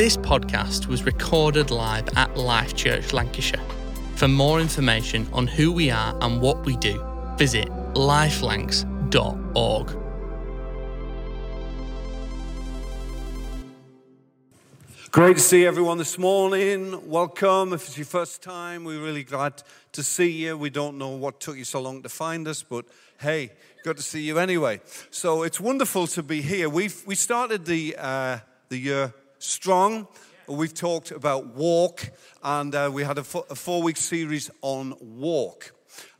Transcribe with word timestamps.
This 0.00 0.16
podcast 0.16 0.86
was 0.86 1.04
recorded 1.04 1.70
live 1.70 2.08
at 2.16 2.34
Life 2.34 2.74
Church 2.74 3.12
Lancashire. 3.12 3.60
For 4.16 4.28
more 4.28 4.58
information 4.58 5.28
on 5.30 5.46
who 5.46 5.72
we 5.72 5.90
are 5.90 6.16
and 6.22 6.40
what 6.40 6.64
we 6.64 6.78
do, 6.78 7.04
visit 7.36 7.68
lifelancs.org. 7.92 9.96
Great 15.10 15.36
to 15.36 15.42
see 15.42 15.66
everyone 15.66 15.98
this 15.98 16.16
morning. 16.16 17.06
Welcome. 17.06 17.74
If 17.74 17.88
it's 17.88 17.98
your 17.98 18.06
first 18.06 18.42
time, 18.42 18.84
we're 18.84 19.04
really 19.04 19.24
glad 19.24 19.62
to 19.92 20.02
see 20.02 20.30
you. 20.30 20.56
We 20.56 20.70
don't 20.70 20.96
know 20.96 21.10
what 21.10 21.40
took 21.40 21.58
you 21.58 21.64
so 21.64 21.82
long 21.82 22.02
to 22.04 22.08
find 22.08 22.48
us, 22.48 22.62
but 22.62 22.86
hey, 23.18 23.52
good 23.84 23.98
to 23.98 24.02
see 24.02 24.22
you 24.22 24.38
anyway. 24.38 24.80
So 25.10 25.42
it's 25.42 25.60
wonderful 25.60 26.06
to 26.06 26.22
be 26.22 26.40
here. 26.40 26.70
We've 26.70 27.04
we 27.04 27.14
started 27.14 27.66
the 27.66 27.96
uh, 27.98 28.38
the 28.70 28.78
year 28.78 29.12
strong. 29.40 30.06
We've 30.46 30.74
talked 30.74 31.10
about 31.10 31.46
walk, 31.46 32.10
and 32.42 32.74
uh, 32.74 32.90
we 32.92 33.02
had 33.02 33.18
a, 33.18 33.24
fo- 33.24 33.46
a 33.50 33.54
four 33.54 33.82
week 33.82 33.96
series 33.96 34.50
on 34.62 34.94
walk 35.00 35.72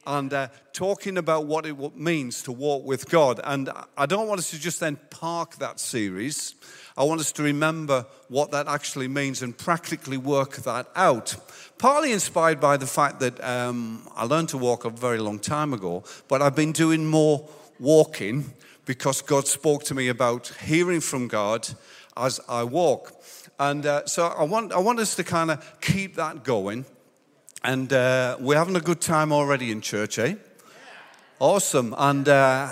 and 0.06 0.32
uh, 0.32 0.48
talking 0.72 1.18
about 1.18 1.46
what 1.46 1.66
it 1.66 1.96
means 1.96 2.42
to 2.42 2.52
walk 2.52 2.84
with 2.84 3.08
God. 3.10 3.38
And 3.44 3.70
I 3.96 4.06
don't 4.06 4.26
want 4.26 4.40
us 4.40 4.50
to 4.50 4.58
just 4.58 4.80
then 4.80 4.98
park 5.10 5.56
that 5.56 5.78
series. 5.78 6.54
I 6.96 7.04
want 7.04 7.20
us 7.20 7.32
to 7.32 7.42
remember 7.42 8.06
what 8.28 8.50
that 8.52 8.66
actually 8.66 9.08
means 9.08 9.42
and 9.42 9.56
practically 9.56 10.16
work 10.16 10.56
that 10.58 10.88
out. 10.96 11.36
Partly 11.78 12.12
inspired 12.12 12.60
by 12.60 12.76
the 12.76 12.86
fact 12.86 13.20
that 13.20 13.42
um, 13.44 14.08
I 14.16 14.24
learned 14.24 14.48
to 14.50 14.58
walk 14.58 14.84
a 14.84 14.90
very 14.90 15.18
long 15.18 15.38
time 15.38 15.74
ago, 15.74 16.04
but 16.28 16.40
I've 16.40 16.56
been 16.56 16.72
doing 16.72 17.06
more 17.06 17.48
walking 17.78 18.54
because 18.86 19.22
God 19.22 19.46
spoke 19.46 19.84
to 19.84 19.94
me 19.94 20.08
about 20.08 20.48
hearing 20.62 21.00
from 21.00 21.28
God 21.28 21.68
as 22.16 22.40
I 22.48 22.64
walk. 22.64 23.12
And 23.58 23.84
uh, 23.86 24.06
so 24.06 24.26
I 24.26 24.44
want, 24.44 24.72
I 24.72 24.78
want 24.78 25.00
us 25.00 25.14
to 25.16 25.24
kind 25.24 25.50
of 25.50 25.80
keep 25.80 26.16
that 26.16 26.44
going. 26.44 26.84
And 27.62 27.92
uh, 27.92 28.36
we're 28.40 28.56
having 28.56 28.76
a 28.76 28.80
good 28.80 29.00
time 29.00 29.32
already 29.32 29.70
in 29.70 29.80
church, 29.80 30.18
eh? 30.18 30.36
Awesome. 31.38 31.94
And 31.98 32.28
uh, 32.28 32.68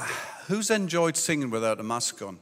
who's 0.47 0.70
enjoyed 0.70 1.17
singing 1.17 1.50
without 1.50 1.80
a 1.80 1.83
mask 1.83 2.22
on? 2.22 2.39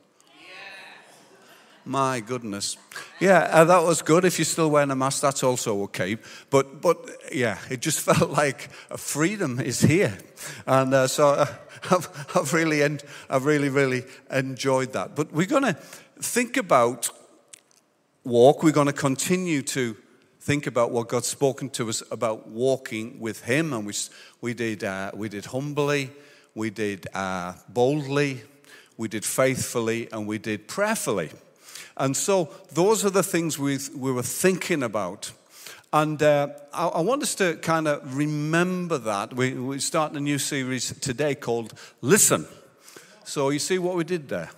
My 1.89 2.19
goodness. 2.19 2.77
Yeah, 3.21 3.49
uh, 3.53 3.65
that 3.65 3.85
was 3.85 4.03
good. 4.03 4.25
If 4.25 4.41
you're 4.41 4.45
still 4.45 4.71
wearing 4.71 4.91
a 4.91 4.97
mask, 4.97 5.23
that's 5.23 5.45
also 5.45 5.83
okay. 5.85 6.17
But, 6.51 6.83
but 6.83 6.99
yeah, 7.33 7.59
it 7.71 7.81
just 7.81 8.01
felt 8.09 8.31
like 8.31 8.71
a 8.91 8.99
freedom 8.99 9.61
is 9.61 9.81
here. 9.81 10.19
And 10.67 10.93
uh, 10.93 11.07
so 11.07 11.29
uh, 11.29 11.47
I've, 11.91 12.09
I've, 12.35 12.53
really, 12.53 12.83
en- 12.83 12.99
I've 13.31 13.45
really, 13.45 13.69
really 13.69 14.05
enjoyed 14.33 14.95
that. 14.95 15.15
But 15.15 15.33
we're 15.33 15.47
going 15.47 15.63
to 15.63 15.77
think 16.21 16.57
about 16.57 17.11
walk. 18.25 18.63
We're 18.63 18.73
going 18.73 18.87
to 18.87 18.93
continue 18.93 19.63
to 19.63 19.97
think 20.41 20.67
about 20.67 20.91
what 20.91 21.09
God's 21.09 21.27
spoken 21.27 21.71
to 21.71 21.89
us 21.89 22.03
about 22.11 22.49
walking 22.49 23.21
with 23.21 23.45
Him. 23.45 23.73
And 23.73 23.87
we, 23.87 23.93
we, 24.41 24.55
did, 24.55 24.85
uh, 24.85 25.11
we 25.15 25.29
did 25.29 25.47
humbly, 25.47 26.11
we 26.55 26.71
did 26.71 27.07
uh, 27.15 27.55
boldly, 27.69 28.43
we 28.97 29.09
did 29.09 29.25
faithfully, 29.25 30.09
and 30.13 30.27
we 30.27 30.39
did 30.39 30.69
prayerfully. 30.69 31.31
And 31.97 32.17
so 32.17 32.51
those 32.73 33.05
are 33.05 33.11
the 33.11 33.23
things 33.23 33.59
we, 33.59 33.79
we 33.95 34.13
were 34.13 34.23
thinking 34.23 34.83
about. 34.83 35.33
And 35.93 36.23
uh, 36.23 36.49
I, 36.73 36.89
I, 36.89 37.01
want 37.01 37.23
us 37.23 37.35
to 37.37 37.57
kind 37.57 37.89
of 37.89 38.17
remember 38.17 38.99
that. 38.99 39.33
We, 39.33 39.55
we're 39.55 39.79
starting 39.79 40.17
a 40.17 40.21
new 40.21 40.39
series 40.39 40.93
today 41.01 41.35
called 41.35 41.75
Listen. 42.03 42.47
So 43.25 43.51
you 43.51 43.59
see 43.59 43.79
what 43.79 43.97
we 43.97 44.05
did 44.05 44.29
there? 44.29 44.51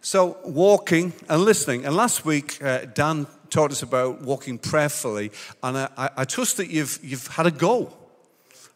So, 0.00 0.38
walking 0.44 1.12
and 1.28 1.42
listening. 1.42 1.84
And 1.84 1.96
last 1.96 2.24
week, 2.24 2.62
uh, 2.62 2.86
Dan 2.94 3.26
taught 3.50 3.72
us 3.72 3.82
about 3.82 4.22
walking 4.22 4.58
prayerfully. 4.58 5.32
And 5.62 5.76
I, 5.76 6.10
I, 6.16 6.24
trust 6.24 6.56
that 6.58 6.70
you've, 6.70 6.98
you've 7.02 7.26
had 7.26 7.46
a 7.46 7.50
go. 7.50 7.92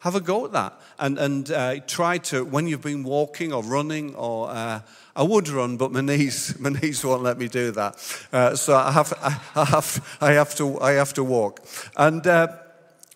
Have 0.01 0.17
a 0.17 0.21
go 0.21 0.47
at 0.47 0.53
that. 0.53 0.81
And, 0.99 1.19
and 1.19 1.51
uh, 1.51 1.77
try 1.87 2.19
to, 2.19 2.45
when 2.45 2.67
you've 2.67 2.83
been 2.83 3.05
walking 3.05 3.53
or 3.53 3.63
running, 3.63 4.17
or 4.17 4.51
uh, 4.51 4.81
I 5.15 5.23
would 5.23 5.49
run, 5.49 5.77
but 5.77 5.93
my 5.93 6.01
knees, 6.01 6.57
my 6.61 6.71
knees 6.71 7.05
won't 7.05 7.23
let 7.23 7.39
me 7.39 7.47
do 7.47 7.71
that. 7.71 8.27
Uh, 8.33 8.57
so 8.57 8.75
I 8.75 8.91
have, 8.91 9.13
I, 9.23 9.65
have, 9.65 10.19
I, 10.21 10.33
have 10.33 10.55
to, 10.57 10.81
I 10.81 10.93
have 10.93 11.15
to 11.15 11.25
walk. 11.25 11.61
And 11.97 12.27
uh, 12.27 12.49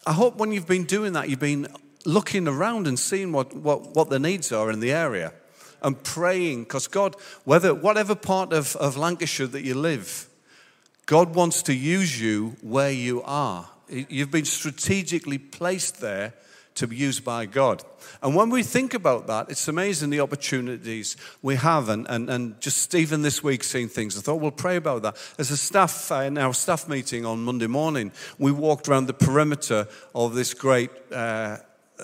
I 0.06 0.12
hope 0.12 0.36
when 0.36 0.52
you've 0.52 0.68
been 0.68 0.84
doing 0.84 1.14
that, 1.14 1.28
you've 1.28 1.40
been 1.40 1.66
looking 2.04 2.46
around 2.46 2.86
and 2.86 2.96
seeing 2.98 3.32
what, 3.32 3.52
what, 3.52 3.96
what 3.96 4.10
the 4.10 4.20
needs 4.20 4.52
are 4.52 4.70
in 4.70 4.78
the 4.78 4.92
area 4.92 5.32
and 5.86 6.02
praying 6.02 6.64
because 6.64 6.88
God, 6.88 7.14
whether 7.44 7.72
whatever 7.72 8.16
part 8.16 8.52
of, 8.52 8.74
of 8.76 8.96
Lancashire 8.96 9.46
that 9.46 9.62
you 9.62 9.74
live, 9.74 10.28
God 11.06 11.36
wants 11.36 11.62
to 11.62 11.72
use 11.72 12.20
you 12.20 12.56
where 12.60 12.90
you 12.90 13.22
are. 13.22 13.68
You've 13.88 14.32
been 14.32 14.44
strategically 14.44 15.38
placed 15.38 16.00
there 16.00 16.34
to 16.74 16.88
be 16.88 16.96
used 16.96 17.24
by 17.24 17.46
God. 17.46 17.84
And 18.20 18.34
when 18.34 18.50
we 18.50 18.64
think 18.64 18.94
about 18.94 19.28
that, 19.28 19.48
it's 19.48 19.68
amazing 19.68 20.10
the 20.10 20.18
opportunities 20.18 21.16
we 21.40 21.54
have. 21.54 21.88
And, 21.88 22.04
and, 22.08 22.28
and 22.28 22.60
just 22.60 22.92
even 22.96 23.22
this 23.22 23.44
week, 23.44 23.62
seeing 23.62 23.88
things, 23.88 24.18
I 24.18 24.22
thought 24.22 24.40
we'll 24.40 24.50
pray 24.50 24.74
about 24.74 25.02
that. 25.02 25.16
As 25.38 25.52
a 25.52 25.56
staff, 25.56 26.10
uh, 26.10 26.16
in 26.16 26.36
our 26.36 26.52
staff 26.52 26.88
meeting 26.88 27.24
on 27.24 27.44
Monday 27.44 27.68
morning, 27.68 28.10
we 28.40 28.50
walked 28.50 28.88
around 28.88 29.06
the 29.06 29.14
perimeter 29.14 29.86
of 30.16 30.34
this 30.34 30.52
great 30.52 30.90
uh, 31.12 31.58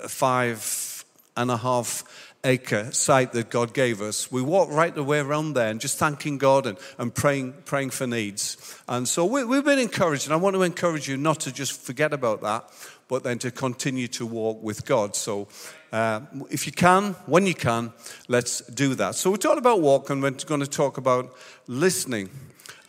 five 0.07 1.03
and 1.35 1.51
a 1.51 1.57
half 1.57 2.32
acre 2.43 2.91
site 2.91 3.31
that 3.31 3.49
God 3.49 3.73
gave 3.73 4.01
us. 4.01 4.31
We 4.31 4.41
walked 4.41 4.71
right 4.71 4.93
the 4.93 5.03
way 5.03 5.19
around 5.19 5.53
there 5.53 5.69
and 5.69 5.79
just 5.79 5.97
thanking 5.97 6.37
God 6.37 6.65
and, 6.65 6.77
and 6.97 7.13
praying, 7.13 7.53
praying 7.65 7.91
for 7.91 8.05
needs. 8.05 8.81
And 8.87 9.07
so 9.07 9.25
we, 9.25 9.43
we've 9.45 9.63
been 9.63 9.79
encouraged, 9.79 10.25
and 10.25 10.33
I 10.33 10.37
want 10.37 10.55
to 10.55 10.63
encourage 10.63 11.07
you 11.07 11.17
not 11.17 11.39
to 11.41 11.51
just 11.51 11.79
forget 11.79 12.11
about 12.11 12.41
that, 12.41 12.69
but 13.07 13.23
then 13.23 13.39
to 13.39 13.51
continue 13.51 14.07
to 14.09 14.25
walk 14.25 14.61
with 14.61 14.85
God. 14.85 15.15
So 15.15 15.47
uh, 15.91 16.21
if 16.49 16.65
you 16.65 16.73
can, 16.73 17.13
when 17.25 17.45
you 17.45 17.53
can, 17.53 17.93
let's 18.27 18.59
do 18.61 18.95
that. 18.95 19.15
So 19.15 19.31
we 19.31 19.37
talked 19.37 19.59
about 19.59 19.81
walk, 19.81 20.09
and 20.09 20.21
we're 20.21 20.31
going 20.31 20.61
to 20.61 20.67
talk 20.67 20.97
about 20.97 21.33
listening. 21.67 22.29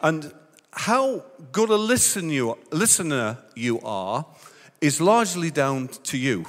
And 0.01 0.33
how 0.73 1.25
good 1.53 1.71
a 1.71 1.77
listen 1.77 2.31
you, 2.31 2.59
listener 2.73 3.39
you 3.55 3.81
are 3.83 4.27
is 4.81 5.01
largely 5.01 5.51
down 5.51 5.89
to 5.89 6.19
you. 6.19 6.45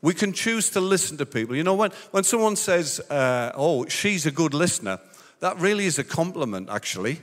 We 0.00 0.14
can 0.14 0.32
choose 0.32 0.70
to 0.70 0.80
listen 0.80 1.16
to 1.18 1.26
people. 1.26 1.56
You 1.56 1.64
know, 1.64 1.74
when, 1.74 1.90
when 2.12 2.24
someone 2.24 2.56
says, 2.56 3.00
uh, 3.10 3.52
oh, 3.54 3.86
she's 3.86 4.26
a 4.26 4.30
good 4.30 4.54
listener, 4.54 5.00
that 5.40 5.58
really 5.58 5.86
is 5.86 5.98
a 5.98 6.04
compliment, 6.04 6.68
actually. 6.70 7.20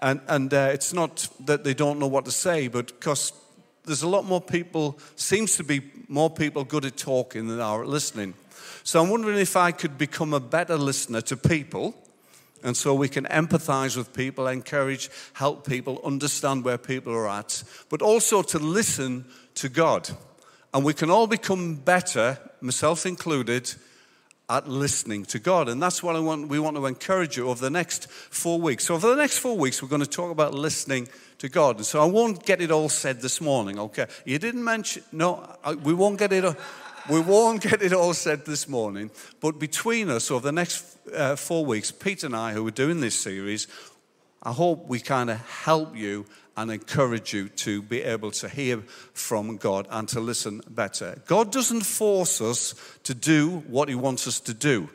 And, 0.00 0.20
and 0.28 0.52
uh, 0.52 0.70
it's 0.72 0.92
not 0.92 1.28
that 1.46 1.64
they 1.64 1.74
don't 1.74 1.98
know 1.98 2.06
what 2.06 2.24
to 2.24 2.30
say, 2.30 2.68
but 2.68 2.86
because 2.86 3.32
there's 3.84 4.02
a 4.02 4.08
lot 4.08 4.24
more 4.24 4.40
people, 4.40 4.98
seems 5.16 5.56
to 5.56 5.64
be 5.64 5.80
more 6.08 6.30
people 6.30 6.64
good 6.64 6.84
at 6.84 6.96
talking 6.96 7.48
than 7.48 7.60
are 7.60 7.82
at 7.82 7.88
listening. 7.88 8.34
So 8.84 9.02
I'm 9.02 9.10
wondering 9.10 9.38
if 9.38 9.56
I 9.56 9.72
could 9.72 9.98
become 9.98 10.34
a 10.34 10.40
better 10.40 10.76
listener 10.76 11.20
to 11.22 11.36
people. 11.36 11.94
And 12.62 12.76
so 12.76 12.94
we 12.94 13.08
can 13.08 13.24
empathize 13.26 13.96
with 13.96 14.12
people, 14.12 14.48
encourage, 14.48 15.10
help 15.34 15.66
people, 15.66 16.00
understand 16.04 16.64
where 16.64 16.78
people 16.78 17.12
are 17.12 17.28
at, 17.28 17.62
but 17.88 18.02
also 18.02 18.42
to 18.42 18.58
listen 18.58 19.24
to 19.54 19.68
God. 19.68 20.10
And 20.78 20.84
we 20.84 20.94
can 20.94 21.10
all 21.10 21.26
become 21.26 21.74
better, 21.74 22.38
myself 22.60 23.04
included, 23.04 23.74
at 24.48 24.68
listening 24.68 25.24
to 25.24 25.40
God. 25.40 25.68
And 25.68 25.82
that's 25.82 26.04
what 26.04 26.14
I 26.14 26.20
want, 26.20 26.46
we 26.46 26.60
want 26.60 26.76
to 26.76 26.86
encourage 26.86 27.36
you 27.36 27.48
over 27.48 27.60
the 27.60 27.68
next 27.68 28.08
four 28.08 28.60
weeks. 28.60 28.84
So, 28.84 28.94
over 28.94 29.08
the 29.08 29.16
next 29.16 29.38
four 29.38 29.56
weeks, 29.56 29.82
we're 29.82 29.88
going 29.88 30.02
to 30.02 30.06
talk 30.06 30.30
about 30.30 30.54
listening 30.54 31.08
to 31.38 31.48
God. 31.48 31.78
And 31.78 31.84
so, 31.84 32.00
I 32.00 32.04
won't 32.04 32.46
get 32.46 32.60
it 32.60 32.70
all 32.70 32.88
said 32.88 33.22
this 33.22 33.40
morning, 33.40 33.76
okay? 33.76 34.06
You 34.24 34.38
didn't 34.38 34.62
mention, 34.62 35.02
no, 35.10 35.52
we 35.82 35.94
won't 35.94 36.16
get 36.16 36.32
it. 36.32 36.44
We 37.10 37.18
won't 37.22 37.60
get 37.60 37.82
it 37.82 37.92
all 37.92 38.14
said 38.14 38.46
this 38.46 38.68
morning, 38.68 39.10
but 39.40 39.58
between 39.58 40.08
us 40.10 40.30
over 40.30 40.46
the 40.46 40.52
next 40.52 40.96
uh, 41.12 41.34
four 41.34 41.66
weeks, 41.66 41.90
Pete 41.90 42.22
and 42.22 42.36
I, 42.36 42.52
who 42.52 42.64
are 42.68 42.70
doing 42.70 43.00
this 43.00 43.18
series, 43.18 43.66
I 44.44 44.52
hope 44.52 44.86
we 44.86 45.00
kind 45.00 45.28
of 45.28 45.40
help 45.64 45.96
you 45.96 46.26
and 46.58 46.72
encourage 46.72 47.32
you 47.32 47.48
to 47.48 47.80
be 47.82 48.02
able 48.02 48.32
to 48.32 48.48
hear 48.48 48.82
from 49.14 49.58
God 49.58 49.86
and 49.90 50.08
to 50.08 50.18
listen 50.18 50.60
better. 50.68 51.22
God 51.26 51.52
doesn't 51.52 51.82
force 51.82 52.40
us 52.40 52.74
to 53.04 53.14
do 53.14 53.62
what 53.68 53.88
He 53.88 53.94
wants 53.94 54.26
us 54.26 54.40
to 54.40 54.54
do 54.54 54.90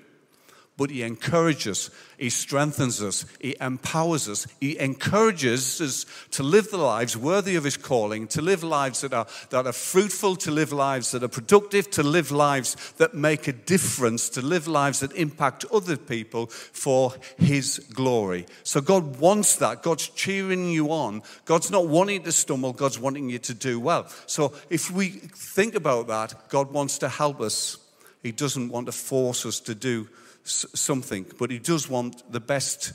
but 0.75 0.89
He 0.89 1.03
encourages, 1.03 1.91
He 2.17 2.29
strengthens 2.29 3.01
us, 3.01 3.25
He 3.39 3.55
empowers 3.61 4.27
us, 4.27 4.47
He 4.59 4.79
encourages 4.79 5.79
us 5.79 6.05
to 6.31 6.41
live 6.41 6.71
the 6.71 6.77
lives 6.77 7.15
worthy 7.15 7.55
of 7.55 7.63
His 7.63 7.77
calling, 7.77 8.27
to 8.29 8.41
live 8.41 8.63
lives 8.63 9.01
that 9.01 9.13
are, 9.13 9.27
that 9.51 9.67
are 9.67 9.73
fruitful, 9.73 10.35
to 10.37 10.51
live 10.51 10.73
lives 10.73 11.11
that 11.11 11.23
are 11.23 11.27
productive, 11.27 11.91
to 11.91 12.01
live 12.01 12.31
lives 12.31 12.93
that 12.97 13.13
make 13.13 13.47
a 13.47 13.53
difference, 13.53 14.29
to 14.29 14.41
live 14.41 14.67
lives 14.67 15.01
that 15.01 15.13
impact 15.13 15.65
other 15.71 15.95
people 15.95 16.47
for 16.47 17.13
His 17.37 17.79
glory. 17.93 18.47
So 18.63 18.81
God 18.81 19.17
wants 19.17 19.57
that. 19.57 19.83
God's 19.83 20.09
cheering 20.09 20.71
you 20.71 20.91
on. 20.91 21.21
God's 21.45 21.69
not 21.69 21.87
wanting 21.87 22.23
to 22.23 22.31
stumble, 22.31 22.73
God's 22.73 22.99
wanting 22.99 23.29
you 23.29 23.37
to 23.39 23.53
do 23.53 23.79
well. 23.79 24.07
So 24.25 24.53
if 24.71 24.89
we 24.89 25.09
think 25.09 25.75
about 25.75 26.07
that, 26.07 26.49
God 26.49 26.71
wants 26.71 26.97
to 26.99 27.09
help 27.09 27.41
us. 27.41 27.77
He 28.23 28.31
doesn't 28.31 28.69
want 28.69 28.87
to 28.87 28.91
force 28.91 29.45
us 29.45 29.59
to 29.61 29.75
do 29.75 30.07
something, 30.43 31.25
but 31.37 31.51
He 31.51 31.59
does 31.59 31.89
want 31.89 32.31
the 32.31 32.39
best 32.39 32.93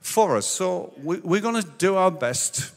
for 0.00 0.36
us. 0.36 0.46
So 0.46 0.92
we, 1.02 1.18
we're 1.18 1.40
going 1.40 1.62
to 1.62 1.68
do 1.78 1.96
our 1.96 2.10
best. 2.10 2.72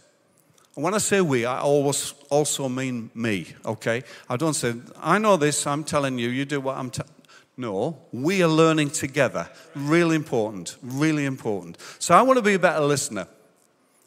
And 0.75 0.83
when 0.83 0.93
I 0.93 0.99
say 0.99 1.21
we, 1.21 1.45
I 1.45 1.59
always 1.59 2.13
also 2.29 2.69
mean 2.69 3.09
me, 3.13 3.47
okay? 3.65 4.03
I 4.29 4.37
don't 4.37 4.53
say, 4.53 4.73
I 5.01 5.17
know 5.17 5.37
this, 5.37 5.65
I'm 5.67 5.83
telling 5.83 6.17
you, 6.17 6.29
you 6.29 6.45
do 6.45 6.61
what 6.61 6.77
I'm 6.77 6.89
telling 6.89 7.13
no, 7.59 7.97
we 8.13 8.41
are 8.41 8.47
learning 8.47 8.89
together. 8.89 9.49
Really 9.75 10.15
important, 10.15 10.77
really 10.81 11.25
important. 11.25 11.77
So 11.99 12.15
I 12.15 12.21
want 12.21 12.37
to 12.37 12.41
be 12.41 12.53
a 12.53 12.59
better 12.59 12.79
listener 12.79 13.27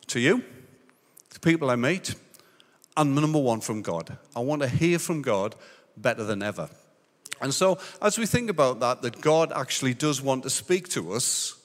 to 0.06 0.18
you, 0.18 0.42
to 1.28 1.40
people 1.40 1.68
I 1.68 1.76
meet, 1.76 2.14
and 2.96 3.14
number 3.14 3.38
one, 3.38 3.60
from 3.60 3.82
God. 3.82 4.16
I 4.34 4.40
want 4.40 4.62
to 4.62 4.68
hear 4.68 4.98
from 4.98 5.20
God 5.20 5.54
better 5.98 6.24
than 6.24 6.42
ever. 6.42 6.70
And 7.42 7.52
so, 7.52 7.78
as 8.00 8.18
we 8.18 8.26
think 8.26 8.48
about 8.48 8.80
that, 8.80 9.02
that 9.02 9.20
God 9.20 9.52
actually 9.52 9.94
does 9.94 10.22
want 10.22 10.44
to 10.44 10.50
speak 10.50 10.88
to 10.90 11.12
us, 11.12 11.56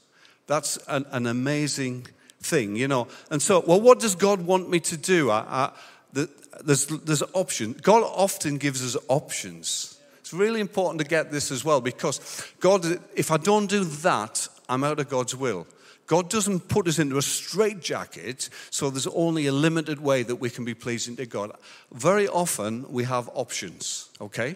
that's 0.48 0.78
an, 0.88 1.06
an 1.12 1.28
amazing 1.28 2.08
thing, 2.42 2.76
you 2.76 2.88
know. 2.88 3.08
And 3.30 3.42
so, 3.42 3.64
well, 3.66 3.80
what 3.80 4.00
does 4.00 4.16
God 4.16 4.42
want 4.42 4.70
me 4.70 4.80
to 4.82 4.98
do? 4.98 5.30
I, 5.30 5.72
I, 6.16 6.26
there's, 6.64 6.88
there's 6.88 7.24
option. 7.34 7.74
God 7.82 8.04
often 8.04 8.58
gives 8.58 8.84
us 8.84 9.02
options. 9.08 10.00
It's 10.20 10.34
really 10.34 10.60
important 10.60 11.00
to 11.00 11.08
get 11.08 11.32
this 11.32 11.52
as 11.52 11.64
well 11.64 11.80
because 11.80 12.20
God, 12.60 12.86
if 13.16 13.32
I 13.32 13.38
don't 13.38 13.68
do 13.68 13.84
that, 13.84 14.48
I'm 14.68 14.84
out 14.84 15.00
of 15.00 15.10
God's 15.10 15.36
will. 15.36 15.68
God 16.08 16.30
doesn't 16.30 16.70
put 16.70 16.88
us 16.88 17.00
into 17.00 17.18
a 17.18 17.22
straitjacket, 17.22 18.50
so 18.70 18.90
there's 18.90 19.08
only 19.08 19.46
a 19.48 19.52
limited 19.52 20.00
way 20.00 20.24
that 20.24 20.38
we 20.38 20.50
can 20.50 20.64
be 20.64 20.74
pleasing 20.74 21.18
to 21.18 21.26
God. 21.26 21.52
Very 21.92 22.30
often 22.30 22.90
we 22.92 23.04
have 23.04 23.30
options, 23.34 24.10
okay, 24.22 24.56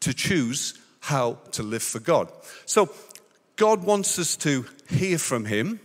to 0.00 0.14
choose 0.14 0.74
how 1.00 1.38
to 1.52 1.62
live 1.62 1.82
for 1.82 2.00
God. 2.00 2.30
So 2.66 2.90
God 3.56 3.84
wants 3.84 4.18
us 4.18 4.36
to 4.36 4.64
hear 4.88 5.18
from 5.18 5.44
Him. 5.44 5.80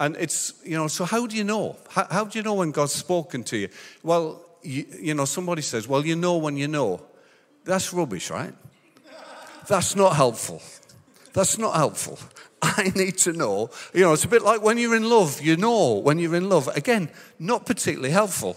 And 0.00 0.16
it's, 0.16 0.54
you 0.64 0.76
know, 0.76 0.88
so 0.88 1.04
how 1.04 1.26
do 1.26 1.36
you 1.36 1.44
know? 1.44 1.76
How, 1.90 2.06
how 2.10 2.24
do 2.24 2.38
you 2.38 2.42
know 2.42 2.54
when 2.54 2.70
God's 2.70 2.92
spoken 2.92 3.42
to 3.44 3.56
you? 3.56 3.68
Well, 4.02 4.40
you, 4.62 4.86
you 5.00 5.14
know, 5.14 5.24
somebody 5.24 5.62
says, 5.62 5.88
well, 5.88 6.06
you 6.06 6.16
know 6.16 6.36
when 6.36 6.56
you 6.56 6.68
know. 6.68 7.02
That's 7.64 7.92
rubbish, 7.92 8.30
right? 8.30 8.54
That's 9.66 9.94
not 9.94 10.16
helpful. 10.16 10.62
That's 11.34 11.58
not 11.58 11.74
helpful. 11.74 12.18
I 12.62 12.90
need 12.94 13.18
to 13.18 13.32
know. 13.32 13.70
You 13.92 14.02
know, 14.02 14.12
it's 14.14 14.24
a 14.24 14.28
bit 14.28 14.42
like 14.42 14.62
when 14.62 14.78
you're 14.78 14.96
in 14.96 15.08
love, 15.08 15.40
you 15.40 15.56
know 15.56 15.94
when 15.94 16.18
you're 16.18 16.36
in 16.36 16.48
love. 16.48 16.68
Again, 16.68 17.10
not 17.38 17.66
particularly 17.66 18.10
helpful. 18.10 18.56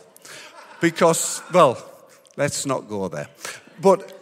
Because, 0.79 1.41
well, 1.53 1.77
let's 2.37 2.65
not 2.65 2.87
go 2.87 3.07
there. 3.07 3.27
But 3.81 4.20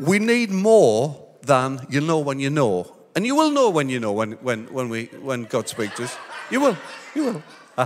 we 0.00 0.18
need 0.18 0.50
more 0.50 1.28
than 1.42 1.86
you 1.88 2.00
know 2.00 2.18
when 2.18 2.40
you 2.40 2.50
know. 2.50 2.94
And 3.16 3.26
you 3.26 3.34
will 3.34 3.50
know 3.50 3.70
when 3.70 3.88
you 3.88 3.98
know 3.98 4.12
when, 4.12 4.32
when, 4.32 4.72
when, 4.72 4.88
we, 4.88 5.06
when 5.06 5.44
God 5.44 5.68
speaks 5.68 5.96
to 5.96 6.04
us. 6.04 6.16
You 6.50 6.60
will. 6.60 6.76
You 7.14 7.24
will. 7.24 7.42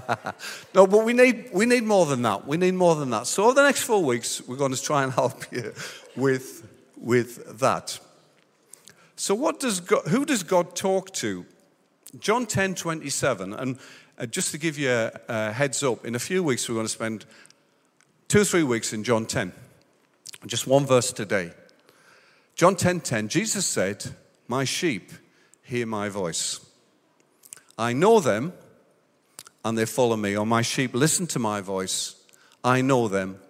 no, 0.75 0.87
but 0.87 1.05
we 1.05 1.13
need, 1.13 1.51
we 1.53 1.67
need 1.67 1.85
more 1.85 2.07
than 2.07 2.23
that. 2.23 2.47
We 2.47 2.57
need 2.57 2.75
more 2.75 2.95
than 2.97 3.11
that. 3.11 3.27
So, 3.27 3.45
over 3.45 3.55
the 3.55 3.63
next 3.63 3.83
four 3.83 4.03
weeks, 4.03 4.47
we're 4.47 4.57
going 4.57 4.75
to 4.75 4.83
try 4.83 5.03
and 5.05 5.13
help 5.23 5.51
you 5.53 5.73
with, 6.17 6.67
with 6.97 7.61
that. 7.61 7.99
So, 9.17 9.35
what 9.35 9.61
does 9.61 9.81
God, 9.81 10.07
who 10.09 10.25
does 10.25 10.43
God 10.43 10.75
talk 10.75 11.13
to? 11.15 11.47
John 12.19 12.45
10 12.45 12.75
27, 12.75 13.55
and 13.55 13.79
uh, 14.19 14.27
just 14.27 14.51
to 14.51 14.59
give 14.59 14.79
you 14.79 14.91
a, 14.91 15.13
a 15.29 15.53
heads 15.53 15.83
up, 15.83 16.05
in 16.05 16.15
a 16.15 16.19
few 16.19 16.43
weeks 16.43 16.69
we're 16.69 16.75
going 16.75 16.87
to 16.87 16.93
spend 16.93 17.25
two 18.29 18.43
or 18.43 18.45
three 18.45 18.63
weeks 18.63 18.93
in 18.93 19.03
John 19.03 19.25
10. 19.25 19.53
Just 20.47 20.67
one 20.67 20.85
verse 20.85 21.13
today. 21.13 21.53
John 22.63 22.77
10 22.77 23.01
10, 23.01 23.27
Jesus 23.27 23.67
said, 23.67 24.05
My 24.47 24.63
sheep 24.63 25.11
hear 25.65 25.85
my 25.85 26.09
voice. 26.09 26.65
I 27.77 27.93
know 27.93 28.21
them 28.21 28.53
and 29.65 29.77
they 29.77 29.85
follow 29.85 30.17
me, 30.17 30.37
or 30.37 30.47
my 30.47 30.63
sheep 30.63 30.95
listen 30.95 31.27
to 31.27 31.41
my 31.41 31.61
voice. 31.61 32.15
I 32.63 32.81
know 32.81 33.09
them 33.09 33.41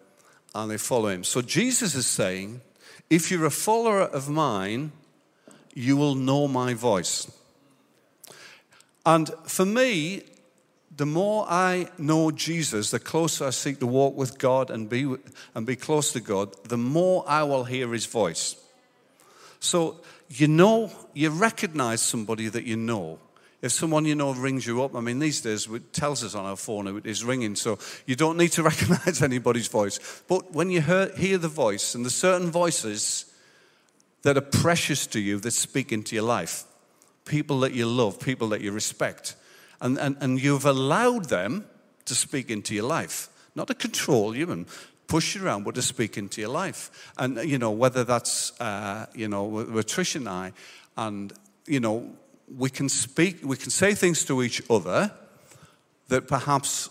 and 0.55 0.71
they 0.71 0.79
follow 0.79 1.09
him. 1.11 1.25
So 1.25 1.43
Jesus 1.43 1.95
is 1.95 2.07
saying, 2.07 2.63
if 3.11 3.31
you're 3.31 3.45
a 3.45 3.51
follower 3.51 4.01
of 4.01 4.31
mine, 4.31 4.93
you 5.75 5.99
will 5.99 6.15
know 6.15 6.49
my 6.49 6.73
voice. 6.73 7.31
And 9.05 9.29
for 9.45 9.67
me, 9.67 10.23
the 10.97 11.05
more 11.05 11.45
I 11.51 11.89
know 11.99 12.31
Jesus, 12.31 12.91
the 12.91 12.99
closer 12.99 13.49
I 13.49 13.51
seek 13.51 13.79
to 13.81 13.87
walk 13.87 14.17
with 14.17 14.39
God 14.39 14.71
and 14.71 14.89
be, 14.89 15.17
and 15.55 15.67
be 15.67 15.77
close 15.77 16.15
to 16.15 16.21
God, 16.21 16.57
the 16.67 16.79
more 16.79 17.27
I 17.29 17.43
will 17.43 17.65
hear 17.65 17.93
his 17.93 18.07
voice. 18.07 18.57
So, 19.63 20.01
you 20.29 20.49
know, 20.49 20.91
you 21.15 21.31
recognize 21.31 22.03
somebody 22.03 22.49
that 22.49 22.65
you 22.65 22.77
know. 22.77 23.21
If 23.63 23.71
someone 23.71 24.05
you 24.05 24.17
know 24.17 24.35
rings 24.35 24.67
you 24.67 24.83
up, 24.83 24.97
I 24.97 25.01
mean, 25.01 25.21
these 25.21 25.41
days 25.41 25.69
it 25.69 25.93
tells 25.93 26.25
us 26.25 26.35
on 26.35 26.45
our 26.45 26.57
phone 26.57 26.89
it 26.89 27.07
is 27.07 27.25
ringing, 27.25 27.55
so 27.55 27.79
you 28.05 28.17
don't 28.17 28.37
need 28.37 28.51
to 28.53 28.63
recognize 28.65 29.23
anybody's 29.23 29.69
voice. 29.69 30.01
But 30.27 30.53
when 30.53 30.71
you 30.71 30.81
hear, 30.81 31.15
hear 31.17 31.39
the 31.39 31.47
voice, 31.47 31.95
and 31.95 32.05
there's 32.05 32.17
certain 32.17 32.51
voices 32.51 33.33
that 34.23 34.37
are 34.37 34.41
precious 34.41 35.07
to 35.09 35.21
you 35.21 35.39
that 35.39 35.53
speak 35.53 35.93
into 35.93 36.17
your 36.17 36.25
life, 36.25 36.65
people 37.25 37.61
that 37.61 37.73
you 37.73 37.87
love, 37.87 38.19
people 38.19 38.49
that 38.49 38.63
you 38.63 38.73
respect, 38.73 39.37
and, 39.81 39.97
and, 39.97 40.17
and 40.21 40.43
you've 40.43 40.67
allowed 40.67 41.27
them 41.27 41.67
to 42.07 42.17
speak 42.17 42.51
into 42.51 42.75
your 42.75 42.89
life, 42.89 43.29
not 43.55 43.69
to 43.69 43.75
control 43.75 44.35
you 44.35 44.51
and 44.51 44.67
push 45.13 45.35
you 45.35 45.45
around, 45.45 45.63
but 45.63 45.75
to 45.75 45.83
speak 45.83 46.17
into 46.17 46.41
your 46.41 46.49
life. 46.49 46.91
And, 47.19 47.37
you 47.45 47.59
know, 47.59 47.71
whether 47.71 48.03
that's, 48.03 48.59
uh, 48.59 49.05
you 49.15 49.29
know, 49.29 49.45
with 49.45 49.87
Trish 49.87 50.17
and 50.17 50.27
I, 50.27 50.53
and, 50.97 51.35
you 51.67 51.81
know, 51.81 52.11
we 52.57 52.71
can 52.71 52.89
speak, 52.89 53.41
we 53.45 53.59
can 53.59 53.69
say 53.69 53.95
things 53.95 54.25
to 54.25 54.43
each 54.43 54.63
other 54.71 55.13
that 56.09 56.29
perhaps 56.29 56.89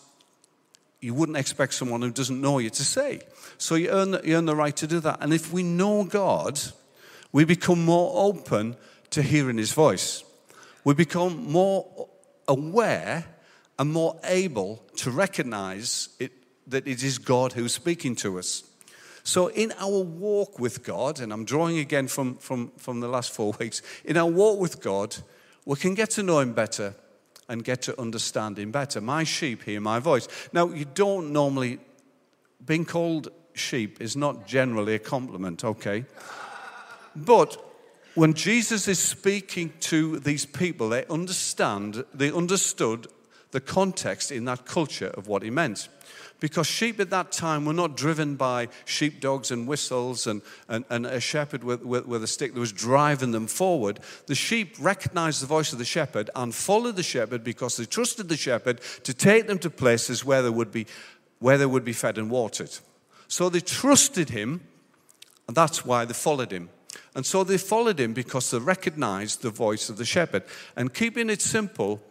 you 0.99 1.15
wouldn't 1.15 1.39
expect 1.39 1.73
someone 1.73 2.03
who 2.03 2.11
doesn't 2.11 2.39
know 2.39 2.59
you 2.59 2.69
to 2.69 2.85
say. 2.85 3.21
So 3.57 3.73
you 3.73 3.89
earn, 3.89 4.19
you 4.23 4.37
earn 4.37 4.45
the 4.45 4.55
right 4.55 4.75
to 4.75 4.85
do 4.85 4.99
that. 4.99 5.17
And 5.19 5.33
if 5.33 5.51
we 5.51 5.63
know 5.63 6.03
God, 6.03 6.59
we 7.31 7.43
become 7.43 7.83
more 7.83 8.27
open 8.27 8.75
to 9.09 9.23
hearing 9.23 9.57
His 9.57 9.73
voice. 9.73 10.23
We 10.83 10.93
become 10.93 11.51
more 11.51 12.07
aware 12.47 13.25
and 13.79 13.91
more 13.91 14.19
able 14.25 14.83
to 14.97 15.09
recognize 15.09 16.09
it, 16.19 16.31
that 16.71 16.87
it 16.87 17.03
is 17.03 17.17
God 17.17 17.53
who's 17.53 17.73
speaking 17.73 18.15
to 18.17 18.39
us. 18.39 18.63
So, 19.23 19.47
in 19.47 19.71
our 19.79 19.99
walk 19.99 20.59
with 20.59 20.83
God, 20.83 21.19
and 21.19 21.31
I'm 21.31 21.45
drawing 21.45 21.77
again 21.77 22.07
from, 22.07 22.37
from, 22.37 22.71
from 22.77 23.01
the 23.01 23.07
last 23.07 23.31
four 23.31 23.53
weeks, 23.59 23.81
in 24.03 24.17
our 24.17 24.29
walk 24.29 24.59
with 24.59 24.81
God, 24.81 25.15
we 25.65 25.75
can 25.75 25.93
get 25.93 26.09
to 26.11 26.23
know 26.23 26.39
him 26.39 26.53
better 26.53 26.95
and 27.47 27.63
get 27.63 27.83
to 27.83 27.99
understand 27.99 28.57
him 28.57 28.71
better. 28.71 28.99
My 28.99 29.23
sheep 29.23 29.63
hear 29.63 29.79
my 29.79 29.99
voice. 29.99 30.27
Now, 30.53 30.69
you 30.69 30.85
don't 30.85 31.31
normally, 31.31 31.79
being 32.65 32.85
called 32.85 33.29
sheep 33.53 34.01
is 34.01 34.15
not 34.15 34.47
generally 34.47 34.95
a 34.95 34.99
compliment, 34.99 35.63
okay? 35.63 36.05
But 37.15 37.57
when 38.15 38.33
Jesus 38.33 38.87
is 38.87 38.99
speaking 38.99 39.73
to 39.81 40.19
these 40.19 40.45
people, 40.45 40.89
they 40.89 41.05
understand, 41.05 42.05
they 42.13 42.31
understood 42.31 43.07
the 43.51 43.61
context 43.61 44.31
in 44.31 44.45
that 44.45 44.65
culture 44.65 45.09
of 45.09 45.27
what 45.27 45.43
he 45.43 45.49
meant 45.49 45.89
because 46.41 46.65
sheep 46.65 46.99
at 46.99 47.11
that 47.11 47.31
time 47.31 47.65
were 47.65 47.71
not 47.73 47.95
driven 47.95 48.35
by 48.35 48.67
sheepdogs 48.83 49.51
and 49.51 49.67
whistles 49.67 50.25
and, 50.25 50.41
and, 50.67 50.83
and 50.89 51.05
a 51.05 51.19
shepherd 51.19 51.63
with, 51.63 51.85
with, 51.85 52.05
with, 52.07 52.23
a 52.23 52.27
stick 52.27 52.53
that 52.53 52.59
was 52.59 52.73
driving 52.73 53.31
them 53.31 53.45
forward. 53.45 53.99
The 54.25 54.35
sheep 54.35 54.75
recognized 54.79 55.41
the 55.41 55.45
voice 55.45 55.71
of 55.71 55.77
the 55.77 55.85
shepherd 55.85 56.31
and 56.35 56.53
followed 56.53 56.95
the 56.95 57.03
shepherd 57.03 57.43
because 57.43 57.77
they 57.77 57.85
trusted 57.85 58.27
the 58.27 58.35
shepherd 58.35 58.81
to 59.03 59.13
take 59.13 59.45
them 59.45 59.59
to 59.59 59.69
places 59.69 60.25
where 60.25 60.41
they 60.41 60.49
would 60.49 60.71
be, 60.71 60.87
where 61.39 61.59
they 61.59 61.67
would 61.67 61.85
be 61.85 61.93
fed 61.93 62.17
and 62.17 62.31
watered. 62.31 62.75
So 63.27 63.47
they 63.47 63.61
trusted 63.61 64.31
him, 64.31 64.61
and 65.47 65.55
that's 65.55 65.85
why 65.85 66.05
they 66.05 66.13
followed 66.13 66.51
him. 66.51 66.69
And 67.13 67.23
so 67.23 67.43
they 67.43 67.59
followed 67.59 67.99
him 67.99 68.13
because 68.13 68.49
they 68.49 68.57
recognized 68.57 69.43
the 69.43 69.51
voice 69.51 69.89
of 69.89 69.97
the 69.97 70.05
shepherd. 70.05 70.43
And 70.75 70.91
keeping 70.91 71.29
it 71.29 71.41
simple, 71.41 72.01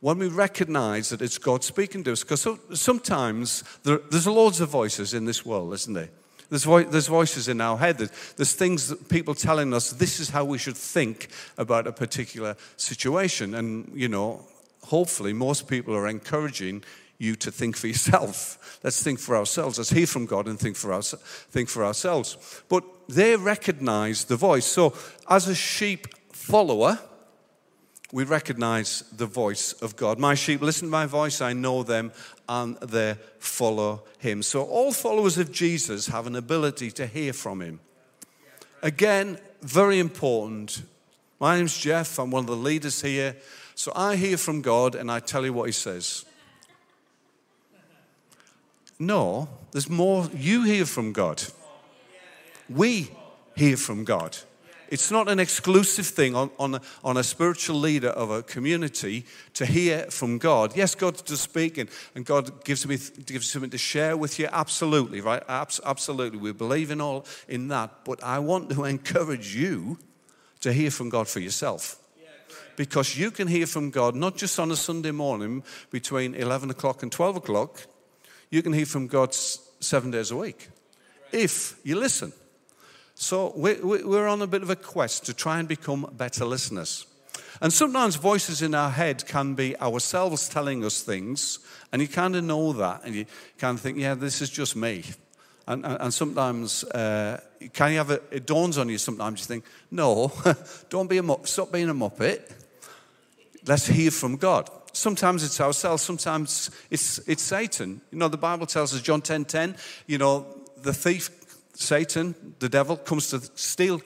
when 0.00 0.18
we 0.18 0.28
recognize 0.28 1.08
that 1.08 1.22
it's 1.22 1.38
God 1.38 1.64
speaking 1.64 2.04
to 2.04 2.12
us, 2.12 2.22
because 2.22 2.46
sometimes 2.74 3.64
there, 3.82 3.98
there's 4.10 4.26
loads 4.26 4.60
of 4.60 4.68
voices 4.68 5.14
in 5.14 5.24
this 5.24 5.44
world, 5.44 5.72
isn't 5.74 5.94
there? 5.94 6.10
There's, 6.48 6.64
vo- 6.64 6.84
there's 6.84 7.08
voices 7.08 7.48
in 7.48 7.60
our 7.60 7.76
head. 7.76 7.98
There's 8.36 8.52
things 8.52 8.88
that 8.88 9.08
people 9.08 9.34
telling 9.34 9.74
us 9.74 9.90
this 9.90 10.20
is 10.20 10.30
how 10.30 10.44
we 10.44 10.58
should 10.58 10.76
think 10.76 11.28
about 11.58 11.86
a 11.86 11.92
particular 11.92 12.56
situation. 12.76 13.54
And, 13.54 13.90
you 13.94 14.08
know, 14.08 14.44
hopefully 14.84 15.32
most 15.32 15.66
people 15.66 15.94
are 15.94 16.06
encouraging 16.06 16.84
you 17.18 17.34
to 17.36 17.50
think 17.50 17.76
for 17.76 17.88
yourself. 17.88 18.78
Let's 18.84 19.02
think 19.02 19.18
for 19.18 19.36
ourselves. 19.36 19.78
Let's 19.78 19.90
hear 19.90 20.06
from 20.06 20.26
God 20.26 20.46
and 20.46 20.58
think 20.58 20.76
for, 20.76 20.92
our, 20.92 21.02
think 21.02 21.68
for 21.68 21.84
ourselves. 21.84 22.62
But 22.68 22.84
they 23.08 23.36
recognize 23.36 24.24
the 24.24 24.36
voice. 24.36 24.66
So, 24.66 24.94
as 25.28 25.48
a 25.48 25.54
sheep 25.54 26.06
follower, 26.32 26.98
we 28.12 28.24
recognize 28.24 29.02
the 29.16 29.26
voice 29.26 29.72
of 29.74 29.96
God. 29.96 30.18
My 30.18 30.34
sheep 30.34 30.60
listen 30.60 30.88
to 30.88 30.92
my 30.92 31.06
voice, 31.06 31.40
I 31.40 31.52
know 31.52 31.82
them, 31.82 32.12
and 32.48 32.76
they 32.76 33.16
follow 33.38 34.04
him. 34.18 34.42
So, 34.42 34.64
all 34.64 34.92
followers 34.92 35.38
of 35.38 35.50
Jesus 35.50 36.06
have 36.06 36.26
an 36.26 36.36
ability 36.36 36.90
to 36.92 37.06
hear 37.06 37.32
from 37.32 37.60
him. 37.60 37.80
Again, 38.82 39.38
very 39.62 39.98
important. 39.98 40.82
My 41.40 41.56
name's 41.56 41.76
Jeff, 41.76 42.18
I'm 42.18 42.30
one 42.30 42.44
of 42.44 42.46
the 42.46 42.56
leaders 42.56 43.02
here. 43.02 43.36
So 43.74 43.92
I 43.94 44.16
hear 44.16 44.38
from 44.38 44.62
God 44.62 44.94
and 44.94 45.10
I 45.10 45.20
tell 45.20 45.44
you 45.44 45.52
what 45.52 45.66
He 45.66 45.72
says. 45.72 46.24
No, 48.98 49.50
there's 49.70 49.90
more. 49.90 50.30
You 50.34 50.62
hear 50.62 50.86
from 50.86 51.12
God. 51.12 51.42
We 52.70 53.10
hear 53.54 53.76
from 53.76 54.04
God. 54.04 54.38
It's 54.90 55.10
not 55.10 55.28
an 55.28 55.40
exclusive 55.40 56.06
thing 56.06 56.34
on, 56.34 56.50
on, 56.58 56.76
a, 56.76 56.80
on 57.02 57.16
a 57.16 57.22
spiritual 57.24 57.76
leader 57.76 58.08
of 58.08 58.30
a 58.30 58.42
community 58.42 59.24
to 59.54 59.66
hear 59.66 60.04
from 60.10 60.38
God. 60.38 60.76
Yes, 60.76 60.94
God 60.94 61.24
does 61.24 61.40
speak 61.40 61.78
and, 61.78 61.90
and 62.14 62.24
God 62.24 62.64
gives 62.64 62.86
me 62.86 62.98
gives 63.24 63.50
something 63.50 63.70
to 63.70 63.78
share 63.78 64.16
with 64.16 64.38
you. 64.38 64.48
Absolutely, 64.52 65.20
right? 65.20 65.42
Abs- 65.48 65.80
absolutely. 65.84 66.38
We 66.38 66.52
believe 66.52 66.90
in 66.90 67.00
all 67.00 67.26
in 67.48 67.68
that. 67.68 68.04
But 68.04 68.22
I 68.22 68.38
want 68.38 68.70
to 68.70 68.84
encourage 68.84 69.54
you 69.54 69.98
to 70.60 70.72
hear 70.72 70.90
from 70.90 71.08
God 71.08 71.28
for 71.28 71.40
yourself. 71.40 71.98
Because 72.76 73.16
you 73.16 73.30
can 73.30 73.48
hear 73.48 73.66
from 73.66 73.90
God 73.90 74.14
not 74.14 74.36
just 74.36 74.58
on 74.60 74.70
a 74.70 74.76
Sunday 74.76 75.10
morning 75.10 75.64
between 75.90 76.34
11 76.34 76.70
o'clock 76.70 77.02
and 77.02 77.10
12 77.10 77.36
o'clock, 77.36 77.86
you 78.50 78.62
can 78.62 78.72
hear 78.72 78.84
from 78.84 79.06
God 79.06 79.34
seven 79.34 80.10
days 80.10 80.30
a 80.30 80.36
week 80.36 80.68
if 81.32 81.78
you 81.84 81.98
listen. 81.98 82.32
So 83.18 83.54
we're 83.56 84.26
on 84.26 84.42
a 84.42 84.46
bit 84.46 84.62
of 84.62 84.68
a 84.68 84.76
quest 84.76 85.24
to 85.24 85.32
try 85.32 85.58
and 85.58 85.66
become 85.66 86.06
better 86.12 86.44
listeners. 86.44 87.06
And 87.62 87.72
sometimes 87.72 88.16
voices 88.16 88.60
in 88.60 88.74
our 88.74 88.90
head 88.90 89.26
can 89.26 89.54
be 89.54 89.74
ourselves 89.80 90.50
telling 90.50 90.84
us 90.84 91.00
things, 91.00 91.60
and 91.90 92.02
you 92.02 92.08
kind 92.08 92.36
of 92.36 92.44
know 92.44 92.74
that, 92.74 93.04
and 93.04 93.14
you 93.14 93.24
kind 93.56 93.78
of 93.78 93.80
think, 93.80 93.96
yeah, 93.96 94.12
this 94.12 94.42
is 94.42 94.50
just 94.50 94.76
me. 94.76 95.02
And, 95.66 95.86
and 95.86 96.12
sometimes, 96.12 96.84
uh, 96.84 97.40
can 97.72 97.92
you 97.92 97.98
have 97.98 98.10
a, 98.10 98.20
it 98.30 98.46
dawns 98.46 98.76
on 98.76 98.90
you 98.90 98.98
sometimes, 98.98 99.40
you 99.40 99.46
think, 99.46 99.64
no, 99.90 100.30
don't 100.90 101.08
be 101.08 101.16
a, 101.16 101.22
muppet, 101.22 101.46
stop 101.46 101.72
being 101.72 101.88
a 101.88 101.94
muppet. 101.94 102.52
Let's 103.66 103.86
hear 103.86 104.10
from 104.10 104.36
God. 104.36 104.68
Sometimes 104.92 105.42
it's 105.42 105.58
ourselves, 105.58 106.02
sometimes 106.02 106.70
it's, 106.90 107.18
it's 107.26 107.42
Satan. 107.42 108.02
You 108.10 108.18
know, 108.18 108.28
the 108.28 108.36
Bible 108.36 108.66
tells 108.66 108.94
us, 108.94 109.00
John 109.00 109.22
10 109.22 109.46
10, 109.46 109.76
you 110.06 110.18
know, 110.18 110.46
the 110.82 110.92
thief 110.92 111.30
Satan, 111.78 112.34
the 112.58 112.68
devil, 112.68 112.96
comes 112.96 113.30
to 113.30 113.40
steal, 113.54 114.00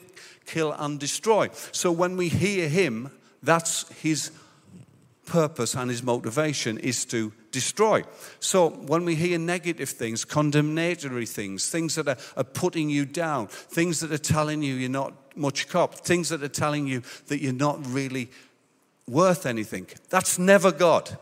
kill, 0.45 0.73
and 0.73 0.99
destroy. 0.99 1.49
So 1.71 1.91
when 1.91 2.17
we 2.17 2.27
hear 2.27 2.67
him, 2.67 3.11
that's 3.41 3.87
his 4.01 4.31
purpose 5.25 5.75
and 5.75 5.89
his 5.89 6.03
motivation 6.03 6.77
is 6.77 7.05
to 7.05 7.31
destroy. 7.51 8.03
So 8.39 8.69
when 8.69 9.05
we 9.05 9.15
hear 9.15 9.39
negative 9.39 9.89
things, 9.89 10.25
condemnatory 10.25 11.25
things, 11.25 11.69
things 11.69 11.95
that 11.95 12.07
are, 12.07 12.17
are, 12.35 12.43
putting 12.43 12.89
you 12.89 13.05
down, 13.05 13.47
things 13.47 14.01
that 14.01 14.11
are 14.11 14.17
telling 14.17 14.61
you 14.61 14.75
you're 14.75 14.89
not 14.89 15.13
much 15.37 15.69
cop, 15.69 15.95
things 15.95 16.29
that 16.29 16.43
are 16.43 16.49
telling 16.49 16.87
you 16.87 17.01
that 17.27 17.41
you're 17.41 17.53
not 17.53 17.79
really 17.87 18.29
worth 19.07 19.45
anything, 19.45 19.87
that's 20.09 20.37
never 20.37 20.71
God. 20.71 21.17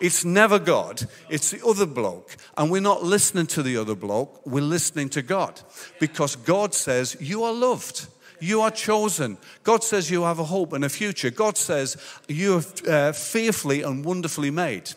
It's 0.00 0.24
never 0.24 0.58
God, 0.58 1.06
it's 1.28 1.50
the 1.50 1.64
other 1.66 1.86
bloke. 1.86 2.36
And 2.56 2.70
we're 2.70 2.80
not 2.80 3.04
listening 3.04 3.46
to 3.48 3.62
the 3.62 3.76
other 3.76 3.94
bloke, 3.94 4.44
we're 4.46 4.62
listening 4.62 5.10
to 5.10 5.22
God. 5.22 5.60
Because 5.98 6.36
God 6.36 6.74
says, 6.74 7.16
You 7.20 7.44
are 7.44 7.52
loved. 7.52 8.06
You 8.40 8.62
are 8.62 8.70
chosen. 8.70 9.36
God 9.62 9.84
says 9.84 10.10
you 10.10 10.22
have 10.22 10.38
a 10.38 10.44
hope 10.44 10.72
and 10.72 10.82
a 10.82 10.88
future. 10.88 11.30
God 11.30 11.58
says 11.58 11.98
you 12.26 12.56
are 12.56 12.90
uh, 12.90 13.12
fearfully 13.12 13.82
and 13.82 14.02
wonderfully 14.02 14.50
made. 14.50 14.90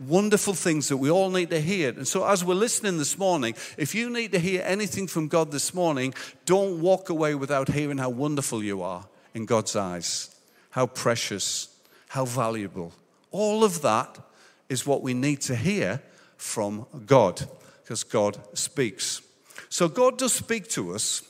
Wonderful 0.00 0.54
things 0.54 0.88
that 0.88 0.96
we 0.96 1.10
all 1.10 1.30
need 1.30 1.50
to 1.50 1.60
hear. 1.60 1.90
And 1.90 2.08
so, 2.08 2.26
as 2.26 2.44
we're 2.44 2.54
listening 2.54 2.98
this 2.98 3.18
morning, 3.18 3.54
if 3.76 3.94
you 3.94 4.10
need 4.10 4.32
to 4.32 4.38
hear 4.38 4.62
anything 4.64 5.06
from 5.06 5.28
God 5.28 5.52
this 5.52 5.74
morning, 5.74 6.14
don't 6.44 6.80
walk 6.80 7.08
away 7.10 7.34
without 7.34 7.68
hearing 7.68 7.98
how 7.98 8.10
wonderful 8.10 8.62
you 8.62 8.82
are 8.82 9.06
in 9.34 9.46
God's 9.46 9.76
eyes, 9.76 10.34
how 10.70 10.86
precious, 10.86 11.68
how 12.08 12.24
valuable. 12.24 12.92
All 13.30 13.64
of 13.64 13.82
that 13.82 14.18
is 14.68 14.86
what 14.86 15.02
we 15.02 15.14
need 15.14 15.40
to 15.42 15.56
hear 15.56 16.02
from 16.36 16.86
God 17.06 17.42
because 17.82 18.04
God 18.04 18.38
speaks. 18.56 19.22
So 19.68 19.88
God 19.88 20.18
does 20.18 20.32
speak 20.32 20.68
to 20.70 20.94
us. 20.94 21.22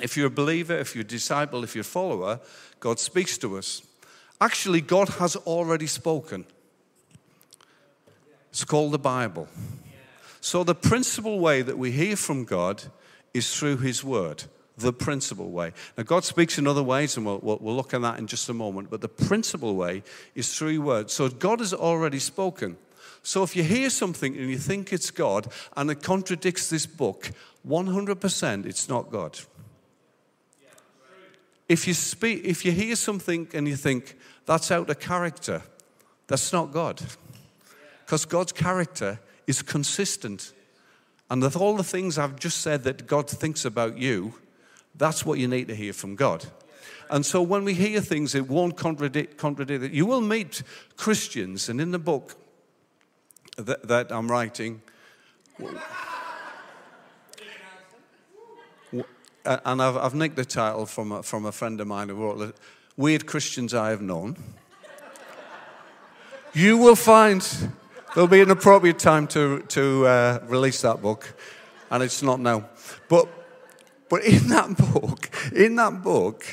If 0.00 0.16
you're 0.16 0.28
a 0.28 0.30
believer, 0.30 0.76
if 0.78 0.94
you're 0.94 1.02
a 1.02 1.06
disciple, 1.06 1.64
if 1.64 1.74
you're 1.74 1.82
a 1.82 1.84
follower, 1.84 2.40
God 2.78 2.98
speaks 2.98 3.36
to 3.38 3.58
us. 3.58 3.82
Actually, 4.40 4.80
God 4.80 5.08
has 5.08 5.36
already 5.36 5.86
spoken. 5.86 6.46
It's 8.50 8.64
called 8.64 8.92
the 8.92 8.98
Bible. 8.98 9.48
So, 10.40 10.64
the 10.64 10.74
principal 10.74 11.38
way 11.38 11.60
that 11.60 11.76
we 11.76 11.92
hear 11.92 12.16
from 12.16 12.44
God 12.44 12.84
is 13.34 13.54
through 13.54 13.78
His 13.78 14.02
Word 14.02 14.44
the 14.80 14.92
principal 14.92 15.50
way. 15.50 15.72
Now, 15.96 16.04
God 16.04 16.24
speaks 16.24 16.58
in 16.58 16.66
other 16.66 16.82
ways, 16.82 17.16
and 17.16 17.26
we'll, 17.26 17.40
we'll, 17.42 17.76
look 17.76 17.94
at 17.94 18.02
that 18.02 18.18
in 18.18 18.26
just 18.26 18.48
a 18.48 18.54
moment, 18.54 18.90
but 18.90 19.00
the 19.00 19.08
principal 19.08 19.76
way 19.76 20.02
is 20.34 20.56
through 20.56 20.80
words. 20.80 21.12
So, 21.12 21.28
God 21.28 21.60
has 21.60 21.72
already 21.72 22.18
spoken. 22.18 22.76
So, 23.22 23.42
if 23.42 23.54
you 23.54 23.62
hear 23.62 23.90
something 23.90 24.36
and 24.36 24.50
you 24.50 24.58
think 24.58 24.92
it's 24.92 25.10
God 25.10 25.52
and 25.76 25.90
it 25.90 26.02
contradicts 26.02 26.70
this 26.70 26.86
book, 26.86 27.30
100% 27.66 28.66
it's 28.66 28.88
not 28.88 29.10
God. 29.10 29.38
If 31.68 31.86
you, 31.86 31.94
speak, 31.94 32.44
if 32.44 32.64
you 32.64 32.72
hear 32.72 32.96
something 32.96 33.46
and 33.54 33.68
you 33.68 33.76
think 33.76 34.16
that's 34.44 34.72
out 34.72 34.90
of 34.90 34.98
character, 34.98 35.62
that's 36.26 36.52
not 36.52 36.72
God. 36.72 37.00
Because 38.04 38.24
God's 38.24 38.50
character 38.50 39.20
is 39.46 39.62
consistent. 39.62 40.52
And 41.30 41.40
with 41.42 41.56
all 41.56 41.76
the 41.76 41.84
things 41.84 42.18
I've 42.18 42.40
just 42.40 42.60
said 42.60 42.82
that 42.82 43.06
God 43.06 43.30
thinks 43.30 43.64
about 43.64 43.98
you, 43.98 44.34
that's 44.96 45.24
what 45.24 45.38
you 45.38 45.48
need 45.48 45.68
to 45.68 45.74
hear 45.74 45.92
from 45.92 46.16
God. 46.16 46.46
And 47.10 47.26
so 47.26 47.42
when 47.42 47.64
we 47.64 47.74
hear 47.74 48.00
things, 48.00 48.34
it 48.34 48.48
won't 48.48 48.76
contradict, 48.76 49.36
contradict 49.36 49.82
it. 49.84 49.92
You 49.92 50.06
will 50.06 50.20
meet 50.20 50.62
Christians, 50.96 51.68
and 51.68 51.80
in 51.80 51.90
the 51.90 51.98
book 51.98 52.36
that, 53.56 53.88
that 53.88 54.12
I'm 54.12 54.30
writing, 54.30 54.80
and 59.44 59.82
I've, 59.82 59.96
I've, 59.96 60.14
nicked 60.14 60.36
the 60.36 60.44
title 60.44 60.86
from 60.86 61.12
a, 61.12 61.22
from 61.22 61.46
a 61.46 61.52
friend 61.52 61.80
of 61.80 61.86
mine 61.86 62.08
who 62.08 62.14
wrote 62.14 62.54
Weird 62.96 63.26
Christians 63.26 63.74
I 63.74 63.90
Have 63.90 64.02
Known. 64.02 64.36
you 66.52 66.78
will 66.78 66.96
find 66.96 67.42
there'll 68.14 68.28
be 68.28 68.40
an 68.40 68.50
appropriate 68.50 68.98
time 68.98 69.26
to, 69.28 69.60
to 69.68 70.06
uh, 70.06 70.38
release 70.44 70.82
that 70.82 71.02
book, 71.02 71.34
and 71.90 72.02
it's 72.02 72.22
not 72.22 72.38
now. 72.38 72.68
But 73.08 73.28
but 74.10 74.24
in 74.24 74.48
that 74.48 74.76
book, 74.76 75.30
in 75.54 75.76
that 75.76 76.02
book, 76.02 76.44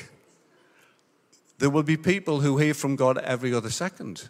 there 1.57 1.71
will 1.71 1.83
be 1.83 1.97
people 1.97 2.39
who 2.39 2.57
hear 2.57 2.75
from 2.75 2.95
God 2.95 3.17
every 3.17 3.53
other 3.53 3.71
second. 3.71 4.29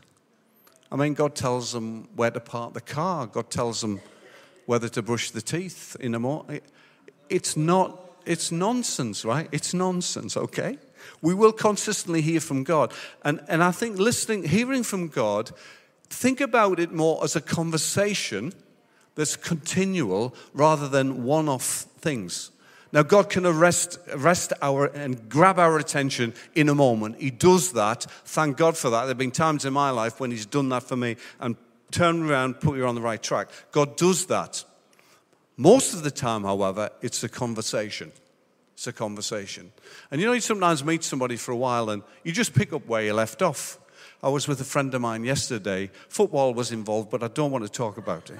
I 0.89 0.95
mean, 0.95 1.13
God 1.13 1.35
tells 1.35 1.73
them 1.73 2.07
where 2.15 2.31
to 2.31 2.39
park 2.39 2.73
the 2.73 2.81
car. 2.81 3.27
God 3.27 3.51
tells 3.51 3.81
them 3.81 3.99
whether 4.65 4.87
to 4.89 5.01
brush 5.01 5.31
the 5.31 5.41
teeth 5.41 5.97
in 5.99 6.15
a 6.15 6.19
morning. 6.19 6.61
It's 7.29 7.57
not, 7.57 7.99
it's 8.25 8.49
nonsense, 8.49 9.25
right? 9.25 9.49
It's 9.51 9.73
nonsense, 9.73 10.37
okay? 10.37 10.77
We 11.21 11.33
will 11.33 11.51
consistently 11.51 12.21
hear 12.21 12.39
from 12.39 12.63
God. 12.63 12.93
And, 13.25 13.41
and 13.49 13.61
I 13.61 13.71
think 13.71 13.97
listening, 13.97 14.43
hearing 14.43 14.83
from 14.83 15.09
God, 15.09 15.51
think 16.09 16.39
about 16.39 16.79
it 16.79 16.93
more 16.93 17.21
as 17.21 17.35
a 17.35 17.41
conversation 17.41 18.53
that's 19.15 19.35
continual 19.35 20.33
rather 20.53 20.87
than 20.87 21.25
one 21.25 21.49
off 21.49 21.87
things. 21.99 22.51
Now, 22.97 23.03
God 23.03 23.29
can 23.29 23.45
arrest, 23.45 23.99
arrest 24.09 24.53
our 24.59 24.85
and 24.87 25.29
grab 25.29 25.59
our 25.59 25.77
attention 25.77 26.33
in 26.55 26.67
a 26.67 26.73
moment. 26.73 27.21
He 27.21 27.29
does 27.29 27.73
that. 27.73 28.07
Thank 28.25 28.57
God 28.57 28.75
for 28.75 28.89
that. 28.89 29.01
There 29.01 29.09
have 29.09 29.19
been 29.19 29.29
times 29.29 29.65
in 29.65 29.73
my 29.73 29.91
life 29.91 30.19
when 30.19 30.31
He's 30.31 30.47
done 30.47 30.69
that 30.69 30.81
for 30.81 30.95
me 30.95 31.17
and 31.39 31.55
turned 31.91 32.27
around, 32.27 32.59
put 32.59 32.75
you 32.75 32.87
on 32.87 32.95
the 32.95 33.01
right 33.01 33.21
track. 33.21 33.49
God 33.71 33.97
does 33.97 34.25
that. 34.25 34.63
Most 35.57 35.93
of 35.93 36.01
the 36.01 36.09
time, 36.09 36.41
however, 36.41 36.89
it's 37.03 37.23
a 37.23 37.29
conversation. 37.29 38.11
It's 38.73 38.87
a 38.87 38.93
conversation. 38.93 39.71
And 40.09 40.19
you 40.19 40.25
know, 40.25 40.33
you 40.33 40.41
sometimes 40.41 40.83
meet 40.83 41.03
somebody 41.03 41.35
for 41.35 41.51
a 41.51 41.55
while 41.55 41.91
and 41.91 42.01
you 42.23 42.31
just 42.31 42.55
pick 42.55 42.73
up 42.73 42.87
where 42.87 43.03
you 43.03 43.13
left 43.13 43.43
off. 43.43 43.77
I 44.23 44.29
was 44.29 44.47
with 44.47 44.59
a 44.59 44.65
friend 44.65 44.91
of 44.95 45.01
mine 45.01 45.23
yesterday. 45.23 45.91
Football 46.09 46.55
was 46.55 46.71
involved, 46.71 47.11
but 47.11 47.21
I 47.21 47.27
don't 47.27 47.51
want 47.51 47.63
to 47.63 47.71
talk 47.71 47.99
about 47.99 48.31
it. 48.31 48.39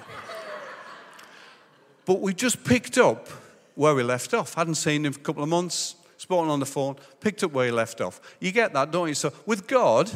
but 2.04 2.20
we 2.20 2.34
just 2.34 2.64
picked 2.64 2.98
up 2.98 3.28
where 3.78 3.94
we 3.94 4.02
left 4.02 4.34
off. 4.34 4.54
Hadn't 4.54 4.74
seen 4.74 5.06
him 5.06 5.12
for 5.12 5.20
a 5.20 5.22
couple 5.22 5.44
of 5.44 5.48
months, 5.48 5.94
spoken 6.16 6.50
on 6.50 6.58
the 6.58 6.66
phone, 6.66 6.96
picked 7.20 7.44
up 7.44 7.52
where 7.52 7.66
he 7.66 7.70
left 7.70 8.00
off. 8.00 8.20
You 8.40 8.50
get 8.50 8.72
that, 8.72 8.90
don't 8.90 9.06
you? 9.06 9.14
So 9.14 9.32
with 9.46 9.68
God, 9.68 10.10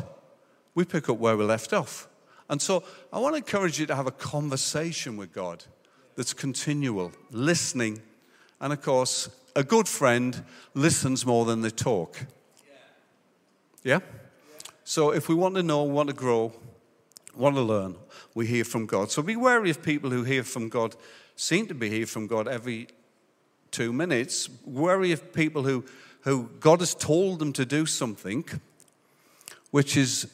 we 0.74 0.84
pick 0.84 1.08
up 1.08 1.18
where 1.18 1.36
we 1.36 1.44
left 1.44 1.72
off. 1.72 2.08
And 2.50 2.60
so 2.60 2.82
I 3.12 3.20
want 3.20 3.34
to 3.34 3.36
encourage 3.36 3.78
you 3.78 3.86
to 3.86 3.94
have 3.94 4.08
a 4.08 4.10
conversation 4.10 5.16
with 5.16 5.32
God 5.32 5.62
that's 6.16 6.34
continual, 6.34 7.12
listening. 7.30 8.02
And 8.60 8.72
of 8.72 8.82
course, 8.82 9.28
a 9.54 9.62
good 9.62 9.86
friend 9.86 10.42
listens 10.74 11.24
more 11.24 11.44
than 11.44 11.60
they 11.60 11.70
talk. 11.70 12.18
Yeah? 13.84 14.00
So 14.82 15.12
if 15.12 15.28
we 15.28 15.36
want 15.36 15.54
to 15.54 15.62
know, 15.62 15.84
want 15.84 16.08
to 16.08 16.16
grow, 16.16 16.52
want 17.36 17.54
to 17.54 17.62
learn, 17.62 17.94
we 18.34 18.48
hear 18.48 18.64
from 18.64 18.86
God. 18.86 19.12
So 19.12 19.22
be 19.22 19.36
wary 19.36 19.70
of 19.70 19.84
people 19.84 20.10
who 20.10 20.24
hear 20.24 20.42
from 20.42 20.68
God, 20.68 20.96
seem 21.36 21.68
to 21.68 21.74
be 21.74 21.88
hear 21.88 22.06
from 22.06 22.26
God 22.26 22.48
every 22.48 22.88
two 23.72 23.92
minutes, 23.92 24.48
worry 24.64 25.10
of 25.10 25.32
people 25.32 25.64
who, 25.64 25.84
who 26.20 26.48
God 26.60 26.80
has 26.80 26.94
told 26.94 27.40
them 27.40 27.52
to 27.54 27.64
do 27.64 27.86
something 27.86 28.44
which 29.72 29.96
is 29.96 30.30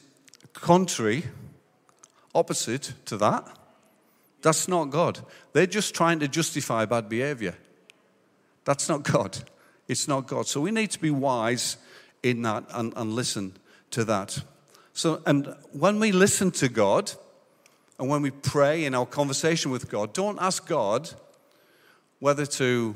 contrary, 0.53 1.23
opposite 2.35 2.93
to 3.05 3.17
that. 3.17 3.47
That's 4.41 4.67
not 4.67 4.85
God. 4.85 5.19
They're 5.53 5.65
just 5.65 5.95
trying 5.95 6.19
to 6.19 6.27
justify 6.27 6.85
bad 6.85 7.09
behavior. 7.09 7.55
That's 8.65 8.87
not 8.87 9.03
God. 9.03 9.39
It's 9.87 10.07
not 10.07 10.27
God. 10.27 10.45
So 10.45 10.61
we 10.61 10.71
need 10.71 10.91
to 10.91 10.99
be 10.99 11.09
wise 11.09 11.77
in 12.21 12.43
that 12.43 12.65
and, 12.71 12.93
and 12.95 13.13
listen 13.13 13.53
to 13.91 14.03
that. 14.05 14.43
So, 14.93 15.21
and 15.25 15.55
when 15.71 15.99
we 15.99 16.11
listen 16.11 16.51
to 16.51 16.69
God 16.69 17.11
and 17.97 18.09
when 18.09 18.21
we 18.21 18.31
pray 18.31 18.85
in 18.85 18.93
our 18.93 19.05
conversation 19.05 19.71
with 19.71 19.89
God, 19.89 20.13
don't 20.13 20.39
ask 20.39 20.67
God 20.67 21.09
whether 22.19 22.45
to 22.45 22.95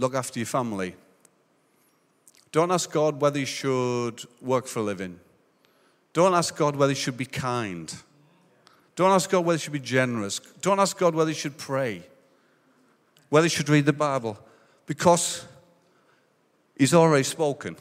look 0.00 0.14
after 0.14 0.38
your 0.38 0.46
family. 0.46 0.94
Don't 2.52 2.72
ask 2.72 2.90
God 2.90 3.20
whether 3.20 3.38
you 3.38 3.46
should 3.46 4.22
work 4.40 4.66
for 4.66 4.80
a 4.80 4.82
living. 4.82 5.20
Don't 6.14 6.34
ask 6.34 6.56
God 6.56 6.74
whether 6.74 6.92
you 6.92 6.96
should 6.96 7.18
be 7.18 7.26
kind. 7.26 7.94
Don't 8.96 9.12
ask 9.12 9.30
God 9.30 9.44
whether 9.44 9.56
you 9.56 9.60
should 9.60 9.74
be 9.74 9.78
generous. 9.78 10.40
Don't 10.62 10.80
ask 10.80 10.98
God 10.98 11.14
whether 11.14 11.30
you 11.30 11.36
should 11.36 11.58
pray, 11.58 12.02
whether 13.28 13.44
you 13.44 13.50
should 13.50 13.68
read 13.68 13.84
the 13.84 13.92
Bible, 13.92 14.38
because 14.86 15.46
He's 16.76 16.94
already 16.94 17.24
spoken. 17.24 17.76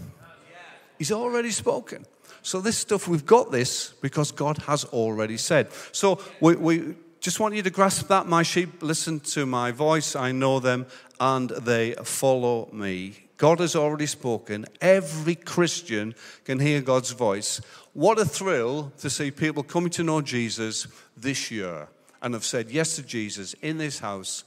He's 0.98 1.14
already 1.14 1.52
spoken. 1.52 2.06
So, 2.42 2.60
this 2.60 2.78
stuff, 2.78 3.08
we've 3.08 3.26
got 3.26 3.50
this 3.50 3.94
because 4.02 4.34
God 4.34 4.58
has 4.60 4.84
already 4.86 5.38
said. 5.38 5.70
So, 5.94 6.22
we, 6.42 6.56
we 6.56 6.96
just 7.20 7.40
want 7.40 7.56
you 7.56 7.64
to 7.64 7.70
grasp 7.70 8.08
that. 8.08 8.28
My 8.28 8.44
sheep 8.44 8.82
listen 8.82 9.20
to 9.22 9.46
my 9.46 9.72
voice, 9.72 10.16
I 10.16 10.32
know 10.32 10.60
them, 10.60 10.86
and 11.20 11.50
they 11.50 11.94
follow 12.04 12.70
me. 12.72 13.30
God 13.38 13.60
has 13.60 13.76
already 13.76 14.06
spoken. 14.06 14.66
Every 14.82 15.36
Christian 15.36 16.14
can 16.44 16.60
hear 16.60 16.82
God's 16.82 17.12
voice. 17.12 17.62
What 17.94 18.20
a 18.20 18.26
thrill 18.26 18.92
to 19.00 19.10
see 19.10 19.32
people 19.32 19.64
coming 19.64 19.90
to 19.92 20.04
know 20.04 20.22
Jesus 20.22 20.88
this 21.16 21.50
year 21.50 21.88
and 22.22 22.34
have 22.34 22.46
said 22.46 22.70
yes 22.70 22.96
to 22.98 23.04
Jesus 23.04 23.54
in 23.62 23.78
this 23.78 24.00
house. 24.00 24.44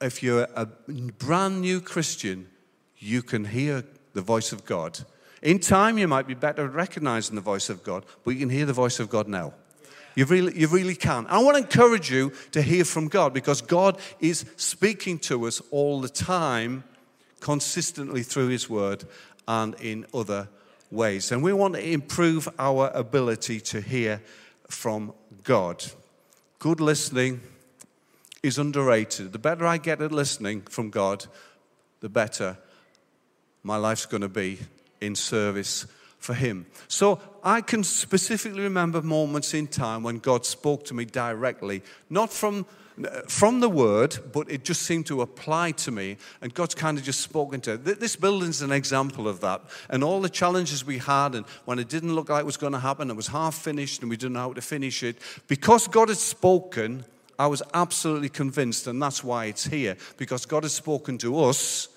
If 0.00 0.22
you're 0.22 0.48
a 0.54 0.66
brand 0.66 1.60
new 1.60 1.80
Christian, 1.80 2.48
you 2.98 3.22
can 3.22 3.44
hear 3.44 3.84
the 4.14 4.22
voice 4.22 4.52
of 4.52 4.64
God. 4.64 4.98
In 5.42 5.60
time, 5.60 5.98
you 5.98 6.08
might 6.08 6.26
be 6.26 6.34
better 6.34 6.64
at 6.64 6.72
recognizing 6.72 7.36
the 7.36 7.40
voice 7.40 7.70
of 7.70 7.84
God, 7.84 8.04
but 8.24 8.32
you 8.32 8.40
can 8.40 8.50
hear 8.50 8.66
the 8.66 8.72
voice 8.72 8.98
of 8.98 9.10
God 9.10 9.28
now. 9.28 9.54
You 10.18 10.24
really, 10.24 10.58
you 10.58 10.66
really 10.66 10.96
can. 10.96 11.28
I 11.28 11.38
want 11.38 11.58
to 11.58 11.62
encourage 11.62 12.10
you 12.10 12.32
to 12.50 12.60
hear 12.60 12.84
from 12.84 13.06
God 13.06 13.32
because 13.32 13.62
God 13.62 14.00
is 14.18 14.44
speaking 14.56 15.16
to 15.20 15.46
us 15.46 15.62
all 15.70 16.00
the 16.00 16.08
time 16.08 16.82
consistently 17.38 18.24
through 18.24 18.48
His 18.48 18.68
Word 18.68 19.04
and 19.46 19.76
in 19.76 20.06
other 20.12 20.48
ways. 20.90 21.30
And 21.30 21.40
we 21.40 21.52
want 21.52 21.74
to 21.74 21.88
improve 21.88 22.48
our 22.58 22.90
ability 22.94 23.60
to 23.60 23.80
hear 23.80 24.20
from 24.68 25.12
God. 25.44 25.84
Good 26.58 26.80
listening 26.80 27.40
is 28.42 28.58
underrated. 28.58 29.32
The 29.32 29.38
better 29.38 29.68
I 29.68 29.76
get 29.76 30.02
at 30.02 30.10
listening 30.10 30.62
from 30.62 30.90
God, 30.90 31.26
the 32.00 32.08
better 32.08 32.58
my 33.62 33.76
life's 33.76 34.06
going 34.06 34.22
to 34.22 34.28
be 34.28 34.58
in 35.00 35.14
service 35.14 35.86
for 36.18 36.34
Him. 36.34 36.66
So 36.88 37.20
I 37.42 37.60
can 37.60 37.84
specifically 37.84 38.62
remember 38.62 39.02
moments 39.02 39.54
in 39.54 39.66
time 39.66 40.02
when 40.02 40.18
God 40.18 40.44
spoke 40.44 40.84
to 40.86 40.94
me 40.94 41.04
directly, 41.04 41.82
not 42.10 42.32
from 42.32 42.66
from 43.26 43.60
the 43.60 43.68
word, 43.68 44.18
but 44.32 44.50
it 44.50 44.64
just 44.64 44.82
seemed 44.82 45.06
to 45.06 45.22
apply 45.22 45.72
to 45.72 45.90
me, 45.90 46.16
and 46.40 46.52
God's 46.52 46.74
kind 46.74 46.98
of 46.98 47.04
just 47.04 47.20
spoken 47.20 47.60
to. 47.62 47.76
This 47.76 48.16
building's 48.16 48.62
an 48.62 48.72
example 48.72 49.28
of 49.28 49.40
that, 49.40 49.62
and 49.88 50.02
all 50.02 50.20
the 50.20 50.28
challenges 50.28 50.84
we 50.84 50.98
had, 50.98 51.34
and 51.34 51.46
when 51.64 51.78
it 51.78 51.88
didn't 51.88 52.14
look 52.14 52.28
like 52.28 52.40
it 52.40 52.46
was 52.46 52.56
going 52.56 52.72
to 52.72 52.78
happen, 52.78 53.10
it 53.10 53.16
was 53.16 53.28
half 53.28 53.54
finished, 53.54 54.00
and 54.00 54.10
we 54.10 54.16
didn't 54.16 54.34
know 54.34 54.40
how 54.40 54.52
to 54.52 54.60
finish 54.60 55.02
it. 55.02 55.18
Because 55.46 55.86
God 55.86 56.08
had 56.08 56.18
spoken, 56.18 57.04
I 57.38 57.46
was 57.46 57.62
absolutely 57.74 58.30
convinced, 58.30 58.86
and 58.86 59.00
that's 59.00 59.22
why 59.22 59.46
it's 59.46 59.64
here, 59.64 59.96
because 60.16 60.46
God 60.46 60.64
has 60.64 60.74
spoken 60.74 61.18
to 61.18 61.40
us 61.40 61.88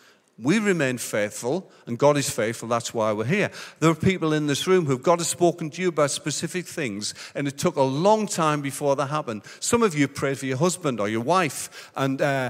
we 0.42 0.60
remain 0.60 0.98
faithful, 0.98 1.70
and 1.86 1.98
God 1.98 2.18
is 2.18 2.30
faithful. 2.30 2.68
That's 2.68 2.94
why 2.94 3.12
we're 3.12 3.26
here. 3.26 3.52
There 3.80 3.92
are 3.92 3.96
people 3.96 4.34
in 4.34 4.48
this 4.48 4.66
room 4.66 4.86
who've 4.86 5.02
God 5.02 5.20
has 5.20 5.28
spoken 5.28 5.70
to 5.72 5.82
you 5.82 5.90
about 5.90 6.12
specific 6.12 6.66
things, 6.66 7.14
and 7.36 7.48
it 7.48 7.58
took 7.58 7.76
a 7.76 7.82
long 7.82 8.28
time 8.28 8.62
before 8.62 8.96
that 8.96 9.08
happened. 9.08 9.44
Some 9.60 9.84
of 9.84 9.94
you 9.94 10.08
prayed 10.08 10.40
for 10.40 10.48
your 10.48 10.58
husband 10.58 11.00
or 11.00 11.08
your 11.08 11.22
wife, 11.22 11.92
and 11.96 12.22
uh, 12.22 12.50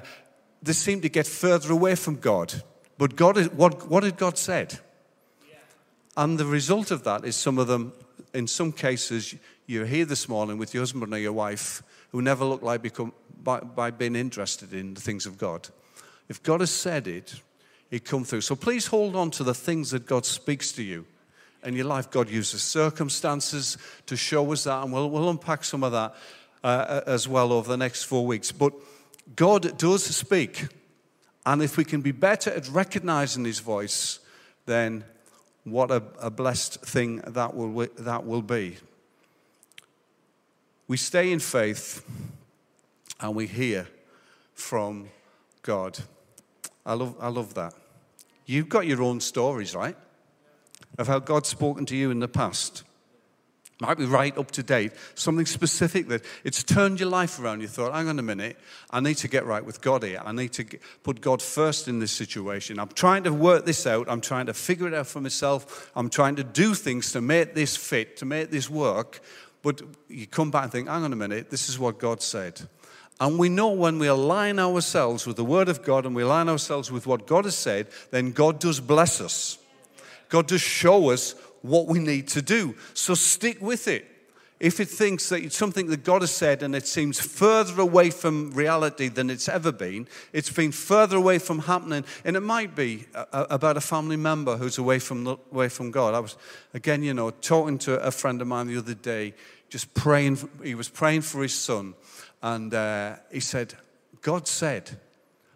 they 0.62 0.74
seem 0.74 1.02
to 1.02 1.10
get 1.10 1.28
further 1.28 1.72
away 1.72 1.96
from 1.96 2.16
God. 2.16 2.64
But 2.98 3.16
God, 3.16 3.38
is, 3.38 3.52
what, 3.52 3.90
what 3.90 4.04
had 4.04 4.18
God 4.18 4.38
said? 4.38 4.80
And 6.18 6.38
the 6.38 6.46
result 6.46 6.92
of 6.92 7.04
that 7.04 7.26
is 7.26 7.36
some 7.36 7.58
of 7.58 7.68
them, 7.68 7.94
in 8.34 8.48
some 8.48 8.72
cases, 8.72 9.36
you're 9.66 9.86
here 9.86 10.06
this 10.06 10.28
morning 10.28 10.58
with 10.58 10.74
your 10.74 10.82
husband 10.82 11.14
or 11.14 11.18
your 11.18 11.34
wife 11.34 11.82
who 12.12 12.22
never 12.22 12.44
look 12.46 12.62
like 12.62 12.82
become, 12.82 13.14
by, 13.42 13.62
by 13.62 13.92
being 13.92 14.16
interested 14.16 14.74
in 14.74 14.94
the 14.94 15.02
things 15.02 15.26
of 15.26 15.38
God. 15.38 15.70
If 16.28 16.44
God 16.44 16.60
has 16.60 16.72
said 16.72 17.08
it, 17.08 17.42
it 17.92 18.06
come 18.06 18.24
through. 18.24 18.42
So 18.42 18.56
please 18.56 18.88
hold 18.88 19.16
on 19.16 19.30
to 19.32 19.44
the 19.44 19.54
things 19.54 19.92
that 19.92 20.06
God 20.06 20.26
speaks 20.26 20.72
to 20.74 20.84
you 20.84 21.06
in 21.64 21.76
your 21.76 21.86
life. 21.86 22.10
God 22.10 22.30
uses 22.30 22.64
circumstances 22.64 23.78
to 24.08 24.16
show 24.16 24.52
us 24.52 24.64
that, 24.64 24.82
and 24.84 24.92
we'll, 24.92 25.10
we'll 25.10 25.30
unpack 25.30 25.64
some 25.64 25.84
of 25.84 25.92
that 25.92 26.16
uh, 26.64 27.02
as 27.06 27.28
well 27.28 27.52
over 27.52 27.70
the 27.70 27.78
next 27.78 28.04
four 28.04 28.26
weeks. 28.26 28.52
But 28.52 28.74
God 29.36 29.78
does 29.78 30.04
speak, 30.04 30.68
and 31.46 31.62
if 31.62 31.78
we 31.78 31.84
can 31.84 32.02
be 32.02 32.12
better 32.12 32.50
at 32.50 32.68
recognizing 32.70 33.46
His 33.46 33.60
voice, 33.60 34.20
then 34.66 35.04
what 35.64 35.92
a, 35.92 36.02
a 36.20 36.32
blessed 36.32 36.82
thing 36.82 37.18
that 37.28 37.56
will, 37.56 37.88
that 38.00 38.26
will 38.26 38.42
be. 38.42 38.78
We 40.88 40.98
stay 40.98 41.32
in 41.32 41.40
faith 41.40 42.04
and 43.20 43.36
we 43.36 43.48
hear 43.48 43.88
from 44.54 45.10
God. 45.62 46.00
I 46.86 46.94
love, 46.94 47.16
I 47.20 47.28
love 47.30 47.54
that. 47.54 47.74
You've 48.52 48.68
got 48.68 48.86
your 48.86 49.02
own 49.02 49.22
stories, 49.22 49.74
right? 49.74 49.96
Of 50.98 51.08
how 51.08 51.20
God's 51.20 51.48
spoken 51.48 51.86
to 51.86 51.96
you 51.96 52.12
in 52.12 52.20
the 52.20 52.28
past. 52.28 52.84
Might 53.80 53.98
be 53.98 54.04
right 54.04 54.38
up 54.38 54.52
to 54.52 54.62
date, 54.62 54.92
something 55.16 55.46
specific 55.46 56.10
that 56.10 56.22
it's 56.44 56.62
turned 56.62 57.00
your 57.00 57.08
life 57.08 57.40
around. 57.40 57.62
You 57.62 57.70
thought, 57.70 57.94
hang 57.94 58.10
on 58.10 58.20
a 58.20 58.22
minute, 58.22 58.58
I 58.90 59.00
need 59.00 59.16
to 59.20 59.30
get 59.30 59.46
right 59.46 59.66
with 59.66 59.80
God 59.80 60.04
here. 60.04 60.22
I 60.24 60.34
need 60.34 60.52
to 60.52 60.66
put 61.02 61.22
God 61.22 61.42
first 61.42 61.88
in 61.88 62.00
this 62.00 62.12
situation. 62.12 62.78
I'm 62.78 62.90
trying 62.90 63.24
to 63.24 63.32
work 63.32 63.64
this 63.64 63.88
out. 63.88 64.10
I'm 64.10 64.20
trying 64.20 64.48
to 64.48 64.54
figure 64.54 64.86
it 64.86 64.94
out 64.94 65.08
for 65.08 65.22
myself. 65.22 65.90
I'm 65.96 66.10
trying 66.10 66.36
to 66.36 66.44
do 66.44 66.76
things 66.76 67.14
to 67.14 67.22
make 67.22 67.56
this 67.56 67.78
fit, 67.78 68.18
to 68.18 68.26
make 68.26 68.52
this 68.52 68.70
work. 68.70 69.22
But 69.62 69.82
you 70.10 70.28
come 70.28 70.52
back 70.52 70.64
and 70.64 70.72
think, 70.74 70.90
hang 70.90 71.06
on 71.06 71.14
a 71.14 71.16
minute, 71.16 71.50
this 71.50 71.70
is 71.70 71.80
what 71.80 72.00
God 72.00 72.22
said. 72.22 72.62
And 73.22 73.38
we 73.38 73.50
know 73.50 73.70
when 73.70 74.00
we 74.00 74.08
align 74.08 74.58
ourselves 74.58 75.28
with 75.28 75.36
the 75.36 75.46
Word 75.46 75.70
of 75.70 75.84
God 75.84 76.08
and 76.08 76.16
we 76.16 76.24
align 76.24 76.50
ourselves 76.50 76.92
with 76.92 77.06
what 77.06 77.28
God 77.28 77.46
has 77.46 77.56
said, 77.56 77.88
then 78.10 78.32
God 78.32 78.60
does 78.60 78.80
bless 78.80 79.22
us. 79.22 79.60
God 80.30 80.48
does 80.48 80.62
show 80.62 81.12
us 81.12 81.36
what 81.62 81.86
we 81.86 82.00
need 82.00 82.28
to 82.30 82.42
do. 82.42 82.76
So 82.96 83.14
stick 83.14 83.62
with 83.62 83.88
it. 83.88 84.08
If 84.60 84.80
it 84.80 84.90
thinks 84.90 85.30
that 85.30 85.44
it's 85.44 85.56
something 85.56 85.86
that 85.88 86.04
God 86.04 86.24
has 86.24 86.32
said 86.32 86.64
and 86.64 86.76
it 86.76 86.88
seems 86.88 87.20
further 87.20 87.80
away 87.80 88.10
from 88.10 88.52
reality 88.54 89.08
than 89.08 89.30
it's 89.30 89.48
ever 89.48 89.72
been, 89.72 90.08
it's 90.34 90.52
been 90.52 90.72
further 90.72 91.18
away 91.18 91.38
from 91.38 91.60
happening, 91.60 92.06
and 92.26 92.36
it 92.36 92.42
might 92.42 92.76
be 92.76 93.06
about 93.32 93.78
a 93.78 93.82
family 93.82 94.18
member 94.18 94.58
who's 94.58 94.80
away 94.80 94.98
from, 94.98 95.26
the, 95.26 95.38
away 95.52 95.70
from 95.70 95.92
God. 95.92 96.16
I 96.16 96.20
was, 96.20 96.38
again, 96.74 97.04
you 97.04 97.14
know, 97.14 97.30
talking 97.30 97.78
to 97.80 98.00
a 98.02 98.12
friend 98.12 98.42
of 98.42 98.48
mine 98.48 98.68
the 98.68 98.78
other 98.78 98.94
day, 98.96 99.34
just 99.70 99.94
praying, 99.94 100.38
he 100.64 100.76
was 100.76 100.90
praying 100.90 101.22
for 101.22 101.42
his 101.44 101.54
son 101.54 101.94
and 102.42 102.74
uh, 102.74 103.16
he 103.32 103.40
said, 103.40 103.74
God 104.22 104.48
said. 104.48 104.90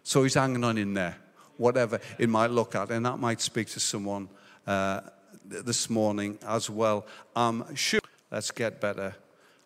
So 0.02 0.22
he's 0.22 0.34
hanging 0.34 0.62
on 0.62 0.78
in 0.78 0.94
there, 0.94 1.16
whatever 1.56 2.00
it 2.18 2.28
might 2.28 2.50
look 2.50 2.74
at. 2.74 2.90
And 2.90 3.04
that 3.06 3.18
might 3.18 3.40
speak 3.40 3.68
to 3.70 3.80
someone 3.80 4.28
uh, 4.66 5.00
this 5.44 5.90
morning 5.90 6.38
as 6.46 6.70
well. 6.70 7.06
I'm 7.34 7.74
sure. 7.74 8.00
Let's 8.30 8.50
get 8.50 8.80
better 8.80 9.14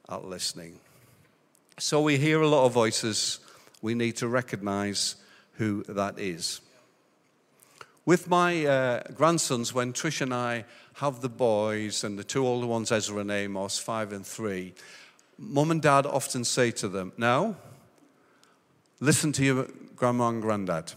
at 0.08 0.24
listening. 0.24 0.78
So 1.78 2.02
we 2.02 2.18
hear 2.18 2.40
a 2.40 2.48
lot 2.48 2.66
of 2.66 2.72
voices. 2.72 3.40
We 3.80 3.94
need 3.94 4.16
to 4.16 4.28
recognize 4.28 5.16
who 5.54 5.82
that 5.88 6.18
is. 6.18 6.60
With 8.06 8.28
my 8.28 8.66
uh, 8.66 9.02
grandsons, 9.14 9.74
when 9.74 9.92
Trish 9.92 10.20
and 10.20 10.34
I 10.34 10.64
have 10.94 11.20
the 11.20 11.28
boys 11.28 12.02
and 12.02 12.18
the 12.18 12.24
two 12.24 12.46
older 12.46 12.66
ones, 12.66 12.90
Ezra 12.90 13.20
and 13.20 13.30
Amos, 13.30 13.78
five 13.78 14.12
and 14.12 14.26
three, 14.26 14.74
mum 15.40 15.70
and 15.70 15.82
dad 15.82 16.06
often 16.06 16.44
say 16.44 16.70
to 16.72 16.88
them, 16.88 17.12
Now, 17.16 17.56
listen 19.00 19.32
to 19.32 19.44
your 19.44 19.66
grandma 19.96 20.28
and 20.28 20.42
granddad. 20.42 20.92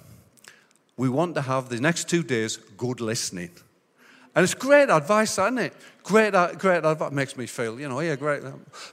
We 0.98 1.10
want 1.10 1.34
to 1.36 1.42
have 1.42 1.70
the 1.70 1.80
next 1.80 2.10
two 2.10 2.22
days 2.22 2.58
good 2.78 3.02
listening. 3.02 3.50
And 4.36 4.44
it's 4.44 4.54
great 4.54 4.90
advice, 4.90 5.34
isn't 5.34 5.58
it? 5.58 5.74
Great, 6.04 6.36
uh, 6.36 6.54
great 6.54 6.84
advice. 6.84 7.12
Makes 7.12 7.38
me 7.38 7.48
feel, 7.48 7.80
you 7.80 7.88
know, 7.88 8.00
yeah, 8.00 8.16
great. 8.16 8.44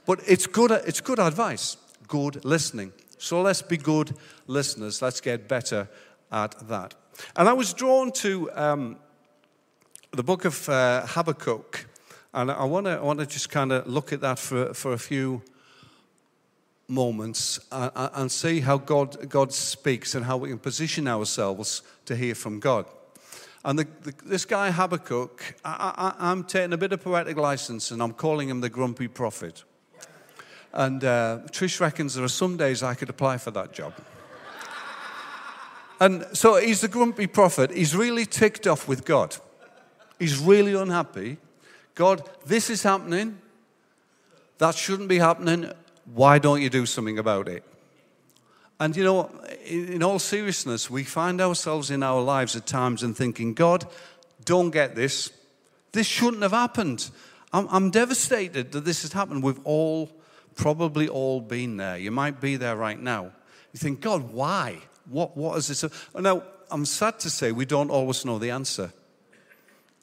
But 0.05 0.19
it's 0.27 0.47
good, 0.47 0.71
it's 0.71 1.01
good 1.01 1.19
advice, 1.19 1.77
good 2.07 2.43
listening. 2.45 2.93
So 3.17 3.41
let's 3.41 3.61
be 3.61 3.77
good 3.77 4.15
listeners. 4.47 5.01
Let's 5.01 5.21
get 5.21 5.47
better 5.47 5.87
at 6.31 6.67
that. 6.67 6.95
And 7.35 7.49
I 7.49 7.53
was 7.53 7.73
drawn 7.73 8.11
to 8.13 8.49
um, 8.53 8.97
the 10.11 10.23
book 10.23 10.45
of 10.45 10.69
uh, 10.69 11.05
Habakkuk 11.05 11.85
And 12.33 12.49
I 12.49 12.63
want 12.63 12.85
to 12.85 12.91
I 12.91 13.01
want 13.01 13.19
to 13.19 13.25
just 13.25 13.49
kind 13.49 13.71
of 13.71 13.87
look 13.87 14.13
at 14.13 14.21
that 14.21 14.39
for, 14.39 14.73
for 14.73 14.93
a 14.93 14.97
few 14.97 15.41
moments 16.91 17.59
and, 17.71 17.91
and 17.95 18.31
see 18.31 18.59
how 18.59 18.77
God, 18.77 19.29
God 19.29 19.51
speaks 19.51 20.13
and 20.13 20.25
how 20.25 20.37
we 20.37 20.49
can 20.49 20.59
position 20.59 21.07
ourselves 21.07 21.81
to 22.05 22.15
hear 22.15 22.35
from 22.35 22.59
God. 22.59 22.85
And 23.63 23.79
the, 23.79 23.87
the, 24.01 24.13
this 24.25 24.45
guy 24.45 24.71
Habakkuk, 24.71 25.55
I, 25.63 26.13
am 26.19 26.43
taking 26.43 26.73
a 26.73 26.77
bit 26.77 26.91
of 26.91 27.03
poetic 27.03 27.37
license 27.37 27.91
and 27.91 28.01
I'm 28.01 28.13
calling 28.13 28.49
him 28.49 28.61
the 28.61 28.69
grumpy 28.69 29.07
prophet. 29.07 29.63
And 30.73 31.03
uh, 31.03 31.39
Trish 31.51 31.79
reckons 31.79 32.15
there 32.15 32.23
are 32.23 32.29
some 32.29 32.57
days 32.57 32.81
I 32.83 32.93
could 32.93 33.09
apply 33.09 33.37
for 33.37 33.51
that 33.51 33.73
job. 33.73 33.93
and 35.99 36.25
so 36.33 36.55
he's 36.55 36.81
the 36.81 36.87
grumpy 36.87 37.27
prophet. 37.27 37.71
He's 37.71 37.95
really 37.95 38.25
ticked 38.25 38.67
off 38.67 38.87
with 38.87 39.05
God. 39.05 39.35
He's 40.17 40.39
really 40.39 40.73
unhappy. 40.73 41.37
God, 41.95 42.27
this 42.45 42.69
is 42.69 42.83
happening. 42.83 43.39
That 44.57 44.75
shouldn't 44.75 45.09
be 45.09 45.19
happening. 45.19 45.71
Why 46.13 46.39
don't 46.39 46.61
you 46.61 46.69
do 46.69 46.85
something 46.85 47.17
about 47.17 47.47
it? 47.47 47.63
And 48.79 48.95
you 48.95 49.03
know, 49.03 49.29
in 49.65 50.01
all 50.01 50.17
seriousness, 50.17 50.89
we 50.89 51.03
find 51.03 51.39
ourselves 51.39 51.91
in 51.91 52.01
our 52.01 52.21
lives 52.21 52.55
at 52.55 52.65
times 52.65 53.03
and 53.03 53.15
thinking, 53.15 53.53
God, 53.53 53.85
don't 54.43 54.71
get 54.71 54.95
this. 54.95 55.31
This 55.91 56.07
shouldn't 56.07 56.41
have 56.41 56.51
happened. 56.51 57.09
I'm, 57.53 57.67
I'm 57.69 57.91
devastated 57.91 58.71
that 58.71 58.85
this 58.85 59.03
has 59.03 59.13
happened. 59.13 59.43
We've 59.43 59.59
all, 59.65 60.09
probably 60.55 61.07
all 61.07 61.41
been 61.41 61.77
there. 61.77 61.97
You 61.97 62.11
might 62.11 62.41
be 62.41 62.55
there 62.55 62.75
right 62.75 62.99
now. 62.99 63.31
You 63.73 63.77
think, 63.77 64.01
God, 64.01 64.31
why? 64.31 64.77
What, 65.09 65.35
what 65.37 65.57
is 65.57 65.67
this? 65.67 65.85
Now, 66.15 66.43
I'm 66.69 66.85
sad 66.85 67.19
to 67.19 67.29
say 67.29 67.51
we 67.51 67.65
don't 67.65 67.89
always 67.89 68.25
know 68.25 68.39
the 68.39 68.51
answer. 68.51 68.91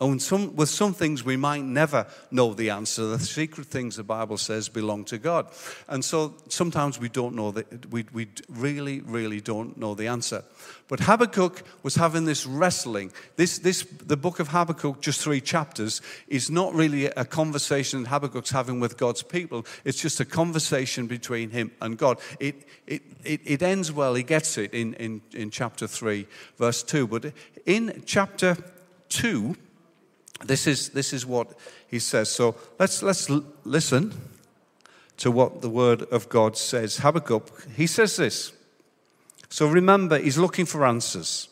And 0.01 0.23
some, 0.23 0.55
with 0.55 0.69
some 0.69 0.95
things, 0.95 1.25
we 1.25 1.37
might 1.37 1.65
never 1.65 2.07
know 2.31 2.55
the 2.55 2.71
answer. 2.71 3.07
The 3.07 3.19
secret 3.19 3.67
things 3.67 3.97
the 3.97 4.05
Bible 4.05 4.37
says 4.37 4.69
belong 4.69 5.05
to 5.07 5.19
God. 5.19 5.49
And 5.89 6.05
so 6.05 6.35
sometimes 6.49 7.01
we 7.01 7.09
don't 7.09 7.35
know 7.35 7.51
that, 7.51 7.91
we, 7.91 8.07
we 8.13 8.29
really, 8.49 9.01
really 9.01 9.41
don't 9.41 9.77
know 9.77 9.97
the 9.97 10.07
answer. 10.07 10.45
But 10.87 11.01
Habakkuk 11.01 11.65
was 11.83 11.97
having 11.97 12.27
this 12.27 12.47
wrestling. 12.47 13.13
This, 13.35 13.59
this, 13.59 13.83
the 13.83 14.17
book 14.17 14.39
of 14.39 14.49
Habakkuk, 14.49 15.01
just 15.01 15.21
three 15.21 15.41
chapters, 15.41 16.01
is 16.29 16.49
not 16.49 16.73
really 16.75 17.07
a 17.07 17.25
conversation 17.25 18.05
Habakkuk's 18.05 18.51
having 18.51 18.79
with 18.79 18.99
God's 18.99 19.25
people. 19.25 19.67
It's 19.85 20.01
just 20.01 20.21
a 20.21 20.25
conversation 20.25 21.09
between 21.09 21.51
him 21.51 21.73
and 21.83 21.99
God. 21.99 22.21
It, 22.39 22.69
it, 22.87 23.03
it, 23.25 23.41
it 23.45 23.63
ends 23.63 23.91
well. 23.91 24.15
He 24.15 24.23
gets 24.23 24.59
it 24.59 24.73
in, 24.73 24.95
in, 24.95 25.23
in 25.33 25.51
chapter 25.51 25.89
3, 25.89 26.25
verse 26.57 26.85
2. 26.85 27.09
But 27.09 27.33
in 27.67 28.05
chapter 28.07 28.57
2, 29.09 29.57
this 30.45 30.67
is, 30.67 30.91
this 30.91 31.13
is 31.13 31.27
what 31.27 31.49
he 31.89 31.99
says. 31.99 32.31
So 32.31 32.55
let's, 32.79 33.03
let's 33.03 33.29
l- 33.29 33.45
listen 33.65 34.13
to 35.19 35.31
what 35.31 35.63
the 35.63 35.71
word 35.71 36.03
of 36.03 36.29
God 36.29 36.57
says. 36.57 36.99
Habakkuk, 36.99 37.71
he 37.77 37.87
says 37.87 38.17
this. 38.17 38.53
So 39.49 39.67
remember, 39.67 40.19
he's 40.19 40.39
looking 40.39 40.67
for 40.67 40.87
answers. 40.87 41.49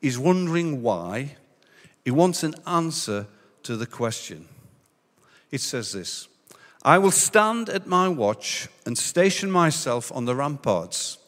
He's 0.00 0.18
wondering 0.18 0.82
why. 0.82 1.36
He 2.04 2.10
wants 2.10 2.42
an 2.42 2.54
answer 2.66 3.26
to 3.64 3.76
the 3.76 3.86
question. 3.86 4.46
It 5.50 5.60
says 5.60 5.92
this 5.92 6.28
I 6.82 6.98
will 6.98 7.10
stand 7.10 7.68
at 7.68 7.86
my 7.86 8.08
watch 8.08 8.68
and 8.84 8.96
station 8.96 9.50
myself 9.50 10.12
on 10.12 10.24
the 10.24 10.36
ramparts. 10.36 11.18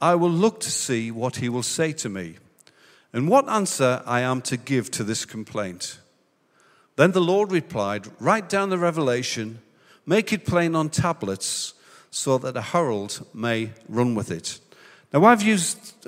I 0.00 0.14
will 0.14 0.30
look 0.30 0.60
to 0.60 0.70
see 0.70 1.10
what 1.10 1.36
he 1.36 1.48
will 1.48 1.62
say 1.62 1.92
to 1.92 2.08
me 2.08 2.36
and 3.12 3.28
what 3.28 3.48
answer 3.48 4.02
I 4.06 4.20
am 4.20 4.42
to 4.42 4.56
give 4.56 4.90
to 4.92 5.04
this 5.04 5.24
complaint. 5.24 5.98
Then 6.96 7.12
the 7.12 7.20
Lord 7.20 7.50
replied, 7.50 8.08
Write 8.20 8.48
down 8.48 8.70
the 8.70 8.78
revelation, 8.78 9.60
make 10.06 10.32
it 10.32 10.44
plain 10.44 10.74
on 10.74 10.90
tablets, 10.90 11.74
so 12.10 12.36
that 12.38 12.56
a 12.56 12.62
herald 12.62 13.26
may 13.32 13.70
run 13.88 14.14
with 14.14 14.30
it. 14.30 14.60
Now, 15.12 15.24
I've 15.24 15.42
used, 15.42 16.06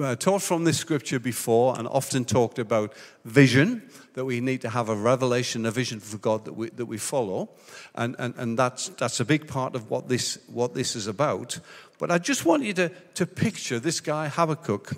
uh, 0.00 0.16
taught 0.16 0.42
from 0.42 0.64
this 0.64 0.78
scripture 0.78 1.18
before 1.18 1.78
and 1.78 1.88
often 1.88 2.24
talked 2.24 2.58
about 2.58 2.94
vision, 3.24 3.82
that 4.14 4.24
we 4.24 4.40
need 4.40 4.60
to 4.62 4.68
have 4.70 4.88
a 4.88 4.94
revelation, 4.96 5.66
a 5.66 5.70
vision 5.70 6.00
for 6.00 6.18
God 6.18 6.44
that 6.44 6.52
we, 6.52 6.70
that 6.70 6.86
we 6.86 6.98
follow. 6.98 7.50
And, 7.94 8.16
and, 8.18 8.34
and 8.36 8.58
that's, 8.58 8.88
that's 8.90 9.20
a 9.20 9.24
big 9.24 9.46
part 9.46 9.74
of 9.76 9.90
what 9.90 10.08
this, 10.08 10.38
what 10.48 10.74
this 10.74 10.96
is 10.96 11.06
about. 11.06 11.60
But 11.98 12.10
I 12.10 12.18
just 12.18 12.44
want 12.44 12.64
you 12.64 12.72
to, 12.74 12.88
to 13.14 13.26
picture 13.26 13.78
this 13.78 14.00
guy, 14.00 14.28
Habakkuk, 14.28 14.96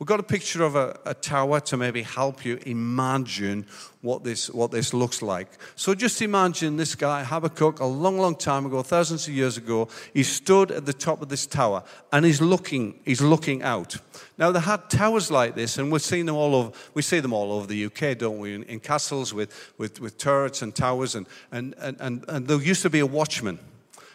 We've 0.00 0.06
got 0.06 0.18
a 0.18 0.22
picture 0.22 0.62
of 0.62 0.76
a, 0.76 0.98
a, 1.04 1.12
tower 1.12 1.60
to 1.60 1.76
maybe 1.76 2.00
help 2.00 2.42
you 2.42 2.58
imagine 2.64 3.66
what 4.00 4.24
this, 4.24 4.48
what 4.48 4.70
this 4.70 4.94
looks 4.94 5.20
like. 5.20 5.48
So 5.76 5.94
just 5.94 6.22
imagine 6.22 6.78
this 6.78 6.94
guy, 6.94 7.22
Habakkuk, 7.22 7.80
a 7.80 7.84
long, 7.84 8.16
long 8.16 8.34
time 8.34 8.64
ago, 8.64 8.82
thousands 8.82 9.28
of 9.28 9.34
years 9.34 9.58
ago, 9.58 9.88
he 10.14 10.22
stood 10.22 10.70
at 10.70 10.86
the 10.86 10.94
top 10.94 11.20
of 11.20 11.28
this 11.28 11.44
tower 11.46 11.82
and 12.12 12.24
he's 12.24 12.40
looking, 12.40 12.98
he's 13.04 13.20
looking 13.20 13.62
out. 13.62 13.98
Now, 14.38 14.50
they 14.52 14.60
had 14.60 14.88
towers 14.88 15.30
like 15.30 15.54
this, 15.54 15.76
and 15.76 15.92
we've 15.92 16.00
seen 16.00 16.24
them 16.24 16.34
all 16.34 16.54
over, 16.54 16.72
we 16.94 17.02
see 17.02 17.20
them 17.20 17.34
all 17.34 17.52
over 17.52 17.66
the 17.66 17.84
UK, 17.84 18.16
don't 18.16 18.38
we, 18.38 18.54
in, 18.54 18.62
in 18.62 18.80
castles 18.80 19.34
with, 19.34 19.52
with, 19.76 20.00
with 20.00 20.16
turrets 20.16 20.62
and 20.62 20.74
towers, 20.74 21.14
and, 21.14 21.26
and, 21.52 21.74
and, 21.76 22.00
and, 22.00 22.24
and 22.26 22.48
there 22.48 22.58
used 22.58 22.80
to 22.82 22.90
be 22.90 23.00
a 23.00 23.06
watchman 23.06 23.58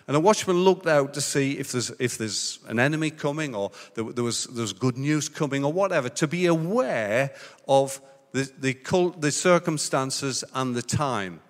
and 0.08 0.16
a 0.16 0.20
watchman 0.20 0.58
looked 0.58 0.88
out 0.88 1.14
to 1.16 1.22
see 1.22 1.54
if 1.54 1.72
there's, 1.72 1.92
if 2.00 2.18
there's 2.18 2.60
an 2.68 2.80
enemy 2.80 3.10
coming 3.10 3.56
or 3.56 3.72
there, 3.96 4.04
there 4.06 4.24
was, 4.24 4.46
there 4.46 4.62
was 4.62 4.74
good 4.74 4.98
news 4.98 5.30
coming 5.30 5.64
or 5.64 5.74
whatever, 5.74 6.10
to 6.10 6.28
be 6.28 6.46
aware 6.46 7.34
of 7.68 8.00
the, 8.32 8.52
the, 8.60 9.14
the 9.18 9.32
circumstances 9.32 10.44
and 10.54 10.76
the 10.76 10.82
time. 10.82 11.42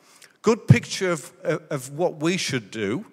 Good 0.42 0.68
picture 0.68 1.12
of, 1.12 1.32
of 1.44 1.90
what 1.92 2.22
we 2.22 2.38
should 2.38 2.72
do 2.72 3.06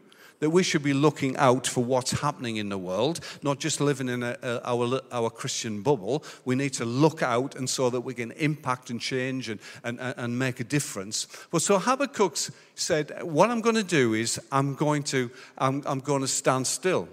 that 0.43 0.51
we 0.51 0.65
should 0.65 0.83
be 0.83 0.93
looking 0.93 1.37
out 1.37 1.69
for 1.69 1.85
what's 1.85 2.11
happening 2.11 2.57
in 2.57 2.69
the 2.69 2.77
world, 2.77 3.21
not 3.45 3.61
just 3.61 3.81
living 3.81 4.09
in 4.09 4.25
a, 4.25 4.37
a, 4.43 4.61
our, 4.65 5.01
our 5.13 5.31
Christian 5.31 5.83
bubble. 5.83 6.25
We 6.45 6.57
need 6.57 6.73
to 6.73 6.85
look 6.85 7.23
out 7.23 7.55
and 7.55 7.71
so 7.71 7.91
that 7.91 8.01
we 8.01 8.13
can 8.13 8.33
impact 8.33 8.91
and 8.91 9.01
change 9.01 9.49
and, 9.49 9.61
and, 9.85 10.01
and 10.01 10.37
make 10.37 10.59
a 10.59 10.65
difference. 10.65 11.29
But 11.53 11.63
so 11.63 11.79
Habakkuk 11.79 12.37
said, 12.75 13.23
What 13.23 13.51
I'm 13.51 13.61
going 13.61 13.77
to 13.77 13.85
do 13.85 14.15
is 14.15 14.41
I'm 14.51 14.75
going 14.75 15.05
to, 15.05 15.31
I'm, 15.59 15.85
I'm 15.87 16.01
going 16.01 16.23
to 16.23 16.29
stand 16.29 16.67
still. 16.67 17.09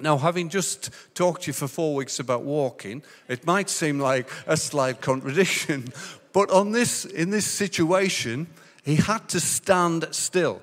Now, 0.00 0.16
having 0.16 0.48
just 0.48 0.90
talked 1.14 1.42
to 1.42 1.50
you 1.50 1.52
for 1.52 1.68
four 1.68 1.94
weeks 1.94 2.18
about 2.18 2.42
walking, 2.42 3.04
it 3.28 3.46
might 3.46 3.70
seem 3.70 4.00
like 4.00 4.28
a 4.48 4.56
slight 4.56 5.00
contradiction, 5.00 5.92
but 6.32 6.50
on 6.50 6.72
this, 6.72 7.04
in 7.04 7.30
this 7.30 7.46
situation, 7.46 8.48
he 8.82 8.96
had 8.96 9.28
to 9.28 9.38
stand 9.38 10.08
still. 10.10 10.60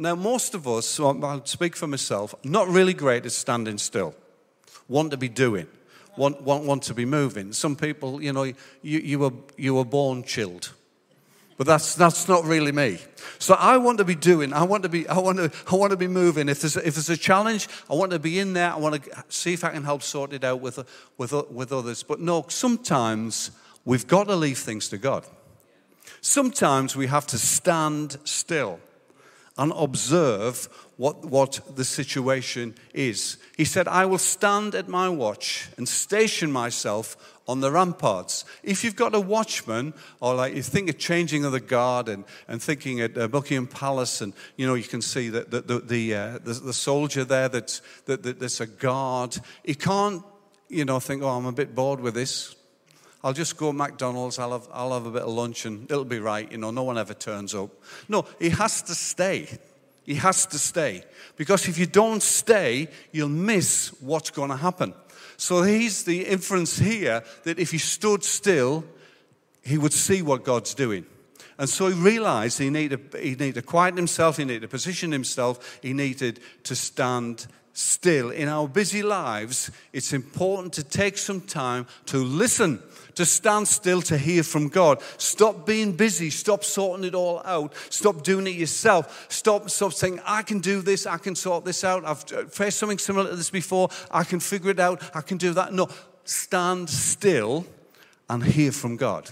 Now, 0.00 0.14
most 0.14 0.54
of 0.54 0.66
us, 0.66 0.86
so 0.86 1.10
I'll 1.22 1.44
speak 1.44 1.76
for 1.76 1.86
myself, 1.86 2.34
not 2.42 2.66
really 2.68 2.94
great 2.94 3.26
at 3.26 3.32
standing 3.32 3.76
still, 3.76 4.14
want 4.88 5.10
to 5.10 5.18
be 5.18 5.28
doing, 5.28 5.66
want, 6.16 6.40
want, 6.40 6.64
want 6.64 6.84
to 6.84 6.94
be 6.94 7.04
moving. 7.04 7.52
Some 7.52 7.76
people, 7.76 8.22
you 8.22 8.32
know, 8.32 8.44
you, 8.44 8.54
you, 8.82 9.18
were, 9.18 9.32
you 9.58 9.74
were 9.74 9.84
born 9.84 10.22
chilled. 10.22 10.72
But 11.58 11.66
that's, 11.66 11.94
that's 11.96 12.28
not 12.28 12.44
really 12.44 12.72
me. 12.72 12.96
So 13.38 13.52
I 13.52 13.76
want 13.76 13.98
to 13.98 14.06
be 14.06 14.14
doing, 14.14 14.54
I 14.54 14.62
want 14.62 14.84
to 14.84 14.88
be, 14.88 15.06
I 15.06 15.18
want 15.18 15.36
to, 15.36 15.52
I 15.70 15.74
want 15.74 15.90
to 15.90 15.98
be 15.98 16.08
moving. 16.08 16.48
If 16.48 16.62
there's, 16.62 16.78
if 16.78 16.94
there's 16.94 17.10
a 17.10 17.16
challenge, 17.18 17.68
I 17.90 17.94
want 17.94 18.12
to 18.12 18.18
be 18.18 18.38
in 18.38 18.54
there. 18.54 18.72
I 18.72 18.78
want 18.78 19.04
to 19.04 19.24
see 19.28 19.52
if 19.52 19.64
I 19.64 19.68
can 19.68 19.84
help 19.84 20.02
sort 20.02 20.32
it 20.32 20.44
out 20.44 20.62
with, 20.62 20.78
with, 21.18 21.34
with 21.50 21.72
others. 21.74 22.02
But 22.02 22.20
no, 22.20 22.46
sometimes 22.48 23.50
we've 23.84 24.06
got 24.06 24.28
to 24.28 24.34
leave 24.34 24.56
things 24.56 24.88
to 24.88 24.96
God. 24.96 25.26
Sometimes 26.22 26.96
we 26.96 27.06
have 27.08 27.26
to 27.26 27.38
stand 27.38 28.16
still 28.24 28.80
and 29.60 29.74
observe 29.76 30.70
what, 30.96 31.26
what 31.26 31.60
the 31.76 31.84
situation 31.84 32.74
is. 32.94 33.36
He 33.58 33.66
said, 33.66 33.86
I 33.86 34.06
will 34.06 34.18
stand 34.18 34.74
at 34.74 34.88
my 34.88 35.10
watch 35.10 35.68
and 35.76 35.86
station 35.86 36.50
myself 36.50 37.38
on 37.46 37.60
the 37.60 37.70
ramparts. 37.70 38.46
If 38.62 38.82
you've 38.82 38.96
got 38.96 39.14
a 39.14 39.20
watchman, 39.20 39.92
or 40.20 40.34
like 40.34 40.54
you 40.54 40.62
think 40.62 40.88
of 40.88 40.96
changing 40.96 41.44
of 41.44 41.52
the 41.52 41.60
guard 41.60 42.08
and, 42.08 42.24
and 42.48 42.62
thinking 42.62 43.02
at 43.02 43.18
uh, 43.18 43.28
Buckingham 43.28 43.66
Palace, 43.66 44.22
and 44.22 44.32
you 44.56 44.66
know, 44.66 44.74
you 44.74 44.84
can 44.84 45.02
see 45.02 45.28
that 45.28 45.50
the, 45.50 45.60
the, 45.60 45.78
the, 45.80 46.14
uh, 46.14 46.38
the, 46.42 46.54
the, 46.54 46.72
soldier 46.72 47.24
there 47.24 47.50
that's, 47.50 47.82
that, 48.06 48.22
that, 48.22 48.40
that's 48.40 48.62
a 48.62 48.66
guard, 48.66 49.36
he 49.62 49.74
can't, 49.74 50.22
you 50.70 50.86
know, 50.86 51.00
think, 51.00 51.22
oh, 51.22 51.28
I'm 51.28 51.44
a 51.44 51.52
bit 51.52 51.74
bored 51.74 52.00
with 52.00 52.14
this. 52.14 52.56
I'll 53.22 53.34
just 53.34 53.56
go 53.56 53.72
McDonald's, 53.72 54.38
I'll 54.38 54.52
have, 54.52 54.68
I'll 54.72 54.94
have 54.94 55.06
a 55.06 55.10
bit 55.10 55.22
of 55.22 55.28
lunch 55.28 55.66
and 55.66 55.90
it'll 55.90 56.04
be 56.04 56.20
right. 56.20 56.50
You 56.50 56.58
know, 56.58 56.70
no 56.70 56.84
one 56.84 56.96
ever 56.96 57.14
turns 57.14 57.54
up. 57.54 57.70
No, 58.08 58.24
he 58.38 58.48
has 58.50 58.82
to 58.82 58.94
stay. 58.94 59.46
He 60.04 60.14
has 60.14 60.46
to 60.46 60.58
stay. 60.58 61.04
Because 61.36 61.68
if 61.68 61.78
you 61.78 61.86
don't 61.86 62.22
stay, 62.22 62.88
you'll 63.12 63.28
miss 63.28 63.94
what's 64.00 64.30
going 64.30 64.50
to 64.50 64.56
happen. 64.56 64.94
So 65.36 65.62
he's 65.62 66.04
the 66.04 66.26
inference 66.26 66.78
here 66.78 67.22
that 67.44 67.58
if 67.58 67.70
he 67.70 67.78
stood 67.78 68.24
still, 68.24 68.84
he 69.62 69.76
would 69.76 69.92
see 69.92 70.22
what 70.22 70.44
God's 70.44 70.74
doing. 70.74 71.04
And 71.58 71.68
so 71.68 71.88
he 71.88 71.94
realized 71.94 72.58
he 72.58 72.70
needed, 72.70 73.14
he 73.20 73.30
needed 73.30 73.56
to 73.56 73.62
quieten 73.62 73.98
himself, 73.98 74.38
he 74.38 74.44
needed 74.44 74.62
to 74.62 74.68
position 74.68 75.12
himself, 75.12 75.78
he 75.82 75.92
needed 75.92 76.40
to 76.64 76.74
stand 76.74 77.46
still 77.72 78.30
in 78.30 78.48
our 78.48 78.68
busy 78.68 79.02
lives, 79.02 79.70
it's 79.92 80.12
important 80.12 80.72
to 80.74 80.82
take 80.82 81.16
some 81.16 81.40
time 81.40 81.86
to 82.06 82.18
listen, 82.18 82.82
to 83.20 83.26
stand 83.26 83.68
still 83.68 84.00
to 84.00 84.16
hear 84.16 84.42
from 84.42 84.68
God. 84.68 85.02
Stop 85.18 85.66
being 85.66 85.92
busy. 85.92 86.30
Stop 86.30 86.64
sorting 86.64 87.04
it 87.04 87.14
all 87.14 87.42
out. 87.44 87.74
Stop 87.90 88.22
doing 88.22 88.46
it 88.46 88.54
yourself. 88.54 89.26
Stop, 89.30 89.68
stop 89.68 89.92
saying, 89.92 90.20
I 90.24 90.40
can 90.40 90.60
do 90.60 90.80
this. 90.80 91.06
I 91.06 91.18
can 91.18 91.34
sort 91.34 91.66
this 91.66 91.84
out. 91.84 92.02
I've 92.06 92.24
uh, 92.32 92.46
faced 92.46 92.78
something 92.78 92.96
similar 92.96 93.28
to 93.28 93.36
this 93.36 93.50
before. 93.50 93.90
I 94.10 94.24
can 94.24 94.40
figure 94.40 94.70
it 94.70 94.80
out. 94.80 95.02
I 95.14 95.20
can 95.20 95.36
do 95.36 95.52
that. 95.52 95.74
No, 95.74 95.88
stand 96.24 96.88
still 96.88 97.66
and 98.30 98.42
hear 98.42 98.72
from 98.72 98.96
God. 98.96 99.30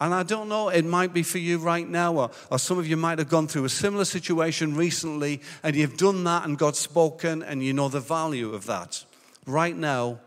And 0.00 0.12
I 0.12 0.24
don't 0.24 0.48
know, 0.48 0.70
it 0.70 0.84
might 0.84 1.14
be 1.14 1.22
for 1.22 1.38
you 1.38 1.58
right 1.58 1.88
now, 1.88 2.14
or, 2.14 2.30
or 2.50 2.58
some 2.58 2.78
of 2.78 2.86
you 2.88 2.96
might 2.96 3.20
have 3.20 3.28
gone 3.28 3.46
through 3.46 3.64
a 3.64 3.68
similar 3.68 4.04
situation 4.04 4.74
recently, 4.74 5.40
and 5.62 5.76
you've 5.76 5.96
done 5.96 6.24
that 6.24 6.44
and 6.44 6.58
God's 6.58 6.80
spoken, 6.80 7.44
and 7.44 7.62
you 7.62 7.72
know 7.72 7.88
the 7.88 8.00
value 8.00 8.52
of 8.52 8.66
that. 8.66 9.04
Right 9.46 9.76
now, 9.76 10.18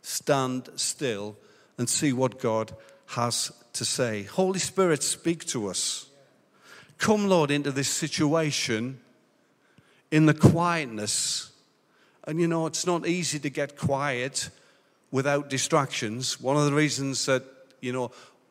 stand 0.00 0.68
still 0.76 1.36
and 1.78 1.88
see 1.88 2.12
what 2.12 2.40
God 2.40 2.74
has 3.08 3.52
to 3.74 3.84
say. 3.84 4.24
Holy 4.24 4.58
Spirit, 4.58 5.02
speak 5.02 5.44
to 5.46 5.68
us. 5.68 6.06
Come, 6.98 7.28
Lord, 7.28 7.50
into 7.50 7.70
this 7.70 7.88
situation 7.88 9.00
in 10.10 10.26
the 10.26 10.34
quietness. 10.34 11.50
And 12.24 12.40
you 12.40 12.48
know, 12.48 12.66
it's 12.66 12.86
not 12.86 13.06
easy 13.06 13.38
to 13.38 13.50
get 13.50 13.76
quiet 13.76 14.50
without 15.10 15.50
distractions. 15.50 16.40
One 16.40 16.56
of 16.56 16.64
the 16.64 16.72
reasons 16.72 17.26
that, 17.26 17.44
you 17.80 17.92
know, 17.92 18.10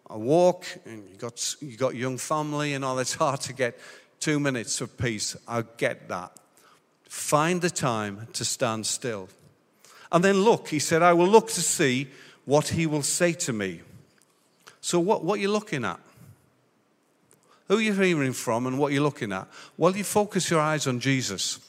I 0.10 0.16
walk 0.16 0.66
and 0.86 1.10
you 1.10 1.18
got, 1.18 1.56
you 1.60 1.76
got 1.78 1.96
young 1.96 2.18
family 2.18 2.74
and 2.74 2.86
all, 2.86 3.00
it's 3.00 3.16
hard 3.16 3.42
to 3.42 3.54
get 3.54 3.78
two 4.20 4.40
minutes 4.40 4.80
of 4.82 4.98
peace. 4.98 5.36
I 5.48 5.64
get 5.78 6.08
that. 6.10 6.32
Find 7.10 7.62
the 7.62 7.70
time 7.70 8.28
to 8.34 8.46
stand 8.46 8.86
still. 8.86 9.30
And 10.12 10.24
then 10.24 10.42
look, 10.42 10.68
he 10.68 10.80
said, 10.80 11.02
I 11.02 11.14
will 11.14 11.28
look 11.28 11.48
to 11.48 11.62
see 11.62 12.08
what 12.46 12.70
he 12.70 12.86
will 12.86 13.02
say 13.04 13.34
to 13.34 13.54
me. 13.54 13.82
So, 14.82 15.00
what, 15.00 15.24
what 15.24 15.40
are 15.40 15.42
you 15.42 15.52
looking 15.52 15.84
at? 15.84 16.00
Who 17.68 17.78
are 17.78 17.82
you 17.82 17.94
hearing 17.94 18.34
from 18.34 18.68
and 18.68 18.78
what 18.78 18.94
you're 18.94 19.02
looking 19.02 19.32
at? 19.32 19.48
Well, 19.78 19.96
you 19.96 20.04
focus 20.04 20.52
your 20.52 20.60
eyes 20.60 20.86
on 20.86 21.00
Jesus. 21.00 21.60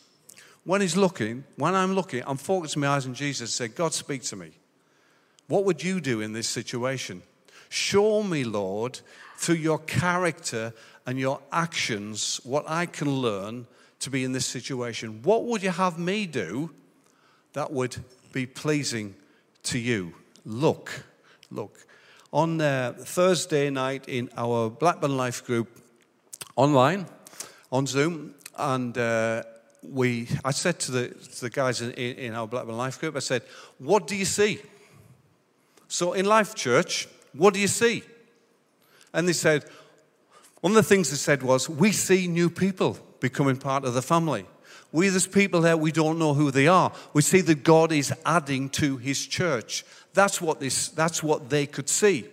When 0.65 0.81
he's 0.81 0.97
looking, 0.97 1.45
when 1.57 1.75
I'm 1.75 1.95
looking, 1.95 2.23
I'm 2.27 2.37
focusing 2.37 2.81
my 2.81 2.89
eyes 2.89 3.07
on 3.07 3.15
Jesus 3.15 3.41
and 3.61 3.71
say, 3.71 3.75
God, 3.75 3.95
speak 3.95 4.23
to 4.25 4.37
me. 4.37 4.51
What 5.49 5.65
would 5.65 5.83
you 5.83 6.01
do 6.01 6.21
in 6.21 6.33
this 6.33 6.49
situation? 6.49 7.23
Show 7.69 8.23
me, 8.23 8.45
Lord, 8.45 9.01
through 9.39 9.57
your 9.57 9.79
character 9.79 10.75
and 11.07 11.19
your 11.19 11.41
actions, 11.53 12.41
what 12.45 12.65
I 12.69 12.87
can 12.87 13.11
learn 13.11 13.67
to 14.01 14.11
be 14.11 14.25
in 14.25 14.33
this 14.33 14.47
situation. 14.47 15.23
What 15.23 15.45
would 15.45 15.63
you 15.63 15.71
have 15.71 15.99
me 15.99 16.27
do 16.27 16.71
that 17.53 17.73
would 17.73 17.97
be 18.33 18.45
pleasing 18.45 19.15
to 19.65 19.79
you? 19.79 20.15
Look, 20.47 21.05
look. 21.51 21.77
On 22.33 22.61
uh, 22.61 22.95
Thursday 22.97 23.69
night 23.69 24.09
in 24.09 24.31
our 24.37 24.71
Blackburn 24.71 25.17
Life 25.17 25.45
group 25.45 25.69
online, 26.55 27.07
on 27.73 27.85
Zoom, 27.89 28.33
and 28.57 28.97
uh, 28.97 29.43
we, 29.83 30.29
I 30.45 30.53
said 30.53 30.79
to 30.81 30.93
the, 30.93 31.09
to 31.09 31.41
the 31.41 31.51
guys 31.51 31.81
in, 31.81 31.91
in 31.91 32.35
our 32.35 32.47
Blackburn 32.47 32.77
Life 32.77 33.01
group, 33.01 33.17
I 33.17 33.19
said, 33.19 33.43
What 33.79 34.07
do 34.07 34.15
you 34.15 34.25
see? 34.25 34.61
So 35.89 36.13
in 36.13 36.27
Life 36.27 36.55
Church, 36.55 37.09
what 37.33 37.53
do 37.53 37.59
you 37.59 37.69
see? 37.69 38.05
And 39.13 39.27
they 39.27 39.33
said, 39.33 39.65
one 40.61 40.73
of 40.73 40.77
the 40.77 40.83
things 40.85 41.11
they 41.11 41.17
said 41.17 41.43
was, 41.43 41.69
We 41.69 41.91
see 41.91 42.29
new 42.29 42.51
people 42.51 42.99
becoming 43.19 43.57
part 43.57 43.85
of 43.85 43.95
the 43.95 44.03
family. 44.03 44.47
We, 44.93 45.09
there's 45.09 45.27
people 45.27 45.61
there, 45.61 45.77
we 45.77 45.93
don't 45.93 46.19
know 46.19 46.35
who 46.35 46.51
they 46.51 46.69
are. 46.69 46.93
We 47.13 47.23
see 47.23 47.41
that 47.43 47.65
God 47.65 47.93
is 47.93 48.15
adding 48.25 48.71
to 48.71 48.97
his 48.97 49.27
church. 49.27 49.85
That's 50.17 50.41
what, 50.41 50.59
this, 50.59 50.89
that's 50.89 51.23
what 51.23 51.49
they 51.49 51.67
could 51.67 51.89
see. 51.89 52.27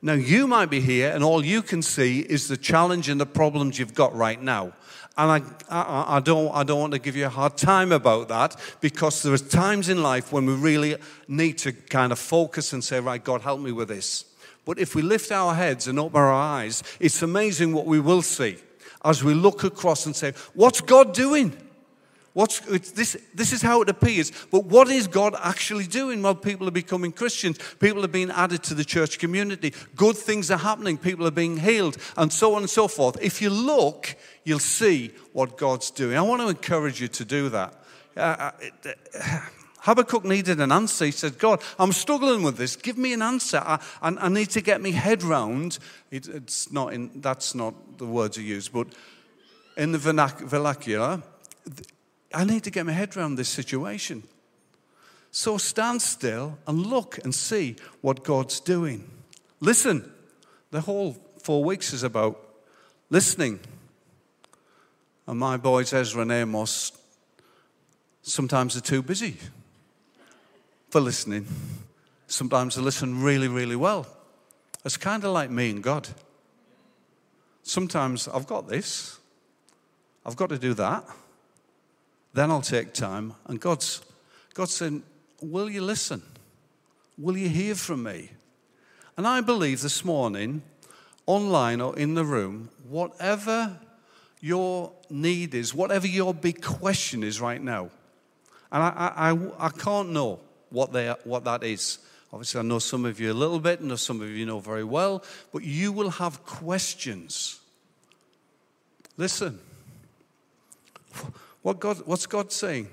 Now, 0.00 0.14
you 0.14 0.46
might 0.46 0.70
be 0.70 0.80
here, 0.80 1.10
and 1.10 1.22
all 1.22 1.44
you 1.44 1.62
can 1.62 1.82
see 1.82 2.20
is 2.20 2.48
the 2.48 2.56
challenge 2.56 3.08
and 3.08 3.20
the 3.20 3.26
problems 3.26 3.78
you've 3.78 3.92
got 3.92 4.14
right 4.14 4.40
now. 4.40 4.72
And 5.16 5.30
I, 5.30 5.42
I, 5.68 6.16
I, 6.16 6.20
don't, 6.20 6.54
I 6.54 6.62
don't 6.62 6.80
want 6.80 6.92
to 6.92 6.98
give 6.98 7.16
you 7.16 7.26
a 7.26 7.30
hard 7.30 7.56
time 7.56 7.92
about 7.92 8.28
that 8.28 8.56
because 8.80 9.22
there 9.22 9.32
are 9.32 9.38
times 9.38 9.88
in 9.88 10.02
life 10.02 10.32
when 10.32 10.46
we 10.46 10.54
really 10.54 10.96
need 11.28 11.58
to 11.58 11.72
kind 11.72 12.12
of 12.12 12.18
focus 12.18 12.72
and 12.72 12.82
say, 12.82 13.00
right, 13.00 13.22
God, 13.22 13.42
help 13.42 13.60
me 13.60 13.72
with 13.72 13.88
this. 13.88 14.24
But 14.64 14.78
if 14.78 14.94
we 14.94 15.02
lift 15.02 15.30
our 15.30 15.54
heads 15.54 15.88
and 15.88 15.98
open 15.98 16.20
our 16.20 16.32
eyes, 16.32 16.82
it's 17.00 17.22
amazing 17.22 17.72
what 17.74 17.86
we 17.86 18.00
will 18.00 18.22
see 18.22 18.58
as 19.04 19.22
we 19.22 19.34
look 19.34 19.64
across 19.64 20.06
and 20.06 20.16
say, 20.16 20.32
What's 20.54 20.80
God 20.80 21.12
doing? 21.12 21.56
What's, 22.34 22.58
this, 22.90 23.16
this 23.32 23.52
is 23.52 23.62
how 23.62 23.80
it 23.82 23.88
appears. 23.88 24.32
But 24.50 24.64
what 24.64 24.88
is 24.88 25.06
God 25.06 25.36
actually 25.40 25.86
doing? 25.86 26.20
Well, 26.20 26.34
people 26.34 26.66
are 26.66 26.72
becoming 26.72 27.12
Christians. 27.12 27.58
People 27.78 28.04
are 28.04 28.08
being 28.08 28.30
added 28.32 28.64
to 28.64 28.74
the 28.74 28.84
church 28.84 29.20
community. 29.20 29.72
Good 29.94 30.16
things 30.16 30.50
are 30.50 30.58
happening. 30.58 30.98
People 30.98 31.28
are 31.28 31.30
being 31.30 31.58
healed, 31.58 31.96
and 32.16 32.32
so 32.32 32.54
on 32.56 32.62
and 32.62 32.70
so 32.70 32.88
forth. 32.88 33.16
If 33.22 33.40
you 33.40 33.50
look, 33.50 34.16
you'll 34.42 34.58
see 34.58 35.12
what 35.32 35.56
God's 35.56 35.92
doing. 35.92 36.16
I 36.16 36.22
want 36.22 36.42
to 36.42 36.48
encourage 36.48 37.00
you 37.00 37.06
to 37.06 37.24
do 37.24 37.48
that. 37.50 37.72
Uh, 38.16 38.50
uh, 38.84 39.40
Habakkuk 39.78 40.24
needed 40.24 40.60
an 40.60 40.72
answer. 40.72 41.04
He 41.04 41.12
said, 41.12 41.38
God, 41.38 41.62
I'm 41.78 41.92
struggling 41.92 42.42
with 42.42 42.56
this. 42.56 42.74
Give 42.74 42.98
me 42.98 43.12
an 43.12 43.22
answer. 43.22 43.58
I, 43.58 43.78
I, 44.02 44.08
I 44.08 44.28
need 44.28 44.50
to 44.50 44.60
get 44.60 44.80
my 44.80 44.90
head 44.90 45.22
round. 45.22 45.78
It, 46.10 46.26
it's 46.26 46.72
not 46.72 46.94
in, 46.94 47.20
that's 47.20 47.54
not 47.54 47.98
the 47.98 48.06
words 48.06 48.36
he 48.36 48.42
used, 48.42 48.72
but 48.72 48.88
in 49.76 49.92
the 49.92 49.98
vernacular, 49.98 51.22
I 52.34 52.44
need 52.44 52.64
to 52.64 52.70
get 52.70 52.84
my 52.84 52.92
head 52.92 53.16
around 53.16 53.36
this 53.36 53.48
situation. 53.48 54.24
So 55.30 55.56
stand 55.58 56.02
still 56.02 56.58
and 56.66 56.84
look 56.86 57.18
and 57.24 57.34
see 57.34 57.76
what 58.00 58.24
God's 58.24 58.60
doing. 58.60 59.08
Listen. 59.60 60.10
The 60.70 60.80
whole 60.80 61.16
four 61.38 61.62
weeks 61.62 61.92
is 61.92 62.02
about 62.02 62.36
listening. 63.08 63.60
And 65.28 65.38
my 65.38 65.56
boys, 65.56 65.92
Ezra 65.92 66.22
and 66.22 66.32
Amos, 66.32 66.90
sometimes 68.22 68.76
are 68.76 68.80
too 68.80 69.00
busy 69.00 69.36
for 70.90 71.00
listening. 71.00 71.46
Sometimes 72.26 72.74
they 72.74 72.82
listen 72.82 73.22
really, 73.22 73.46
really 73.46 73.76
well. 73.76 74.06
It's 74.84 74.96
kind 74.96 75.22
of 75.22 75.30
like 75.30 75.48
me 75.48 75.70
and 75.70 75.80
God. 75.80 76.08
Sometimes 77.62 78.26
I've 78.26 78.48
got 78.48 78.68
this, 78.68 79.18
I've 80.26 80.34
got 80.34 80.48
to 80.48 80.58
do 80.58 80.74
that. 80.74 81.04
Then 82.34 82.50
I'll 82.50 82.60
take 82.60 82.92
time. 82.92 83.34
And 83.46 83.60
God's, 83.60 84.02
God's 84.52 84.74
saying, 84.74 85.02
Will 85.40 85.70
you 85.70 85.82
listen? 85.82 86.22
Will 87.16 87.36
you 87.36 87.48
hear 87.48 87.74
from 87.74 88.02
me? 88.02 88.30
And 89.16 89.26
I 89.26 89.40
believe 89.40 89.82
this 89.82 90.04
morning, 90.04 90.62
online 91.26 91.80
or 91.80 91.96
in 91.96 92.14
the 92.14 92.24
room, 92.24 92.70
whatever 92.88 93.78
your 94.40 94.92
need 95.08 95.54
is, 95.54 95.72
whatever 95.72 96.06
your 96.06 96.34
big 96.34 96.60
question 96.60 97.22
is 97.22 97.40
right 97.40 97.62
now, 97.62 97.90
and 98.72 98.82
I, 98.82 99.12
I, 99.16 99.66
I 99.66 99.68
can't 99.68 100.10
know 100.10 100.40
what, 100.70 100.92
they 100.92 101.14
what 101.22 101.44
that 101.44 101.62
is. 101.62 101.98
Obviously, 102.32 102.58
I 102.58 102.62
know 102.64 102.80
some 102.80 103.04
of 103.04 103.20
you 103.20 103.30
a 103.30 103.32
little 103.32 103.60
bit, 103.60 103.78
and 103.78 103.98
some 104.00 104.20
of 104.20 104.28
you 104.30 104.44
know 104.44 104.58
very 104.58 104.82
well, 104.82 105.22
but 105.52 105.62
you 105.62 105.92
will 105.92 106.10
have 106.10 106.44
questions. 106.44 107.60
Listen, 109.16 109.60
what 111.64 111.80
God, 111.80 112.02
what's 112.04 112.26
God 112.26 112.52
saying? 112.52 112.88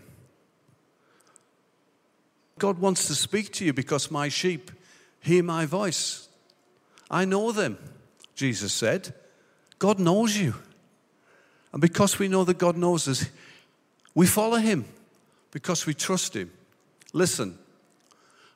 God 2.58 2.80
wants 2.80 3.06
to 3.08 3.16
speak 3.16 3.52
to 3.54 3.66
you 3.66 3.74
because 3.74 4.10
my 4.10 4.30
sheep 4.30 4.72
hear 5.20 5.44
my 5.44 5.66
voice. 5.66 6.30
I 7.10 7.26
know 7.26 7.52
them, 7.52 7.78
Jesus 8.34 8.72
said. 8.72 9.14
God 9.78 10.00
knows 10.00 10.38
you. 10.38 10.56
And 11.74 11.82
because 11.82 12.18
we 12.18 12.30
know 12.30 12.46
that 12.46 12.60
God 12.60 12.78
knows 12.78 13.10
us, 13.10 13.30
we 14.16 14.26
follow 14.26 14.56
him 14.56 14.86
because 15.52 15.86
we 15.86 15.94
trust 15.94 16.34
him. 16.34 16.50
Listen, 17.12 17.58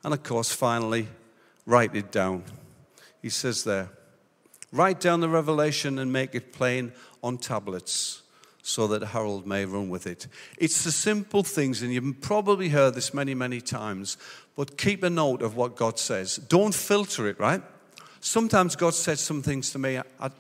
and 0.02 0.14
of 0.14 0.24
course, 0.24 0.54
finally, 0.54 1.10
write 1.66 1.94
it 1.94 2.14
down. 2.14 2.44
He 3.22 3.28
says 3.28 3.66
there, 3.66 3.90
write 4.72 5.02
down 5.02 5.20
the 5.20 5.28
revelation 5.28 6.00
and 6.00 6.14
make 6.14 6.34
it 6.36 6.54
plain 6.54 6.94
on 7.22 7.38
tablets 7.38 8.22
so 8.68 8.88
that 8.88 9.04
herald 9.04 9.46
may 9.46 9.64
run 9.64 9.90
with 9.90 10.08
it. 10.08 10.26
It's 10.58 10.84
the 10.84 10.92
simple 10.92 11.44
things, 11.44 11.84
and 11.84 11.94
you've 11.94 12.20
probably 12.20 12.70
heard 12.70 12.96
this 12.96 13.14
many, 13.14 13.36
many 13.36 13.62
times, 13.62 14.18
but 14.56 14.76
keep 14.76 15.04
a 15.04 15.10
note 15.10 15.44
of 15.44 15.56
what 15.56 15.76
God 15.76 16.00
says. 16.00 16.38
Don't 16.38 16.74
filter 16.74 17.28
it, 17.28 17.40
right? 17.40 17.62
Sometimes 18.22 18.76
God 18.76 18.96
says 18.96 19.20
some 19.20 19.44
things 19.44 19.70
to 19.70 19.78
me, 19.78 20.00
I 20.20 20.32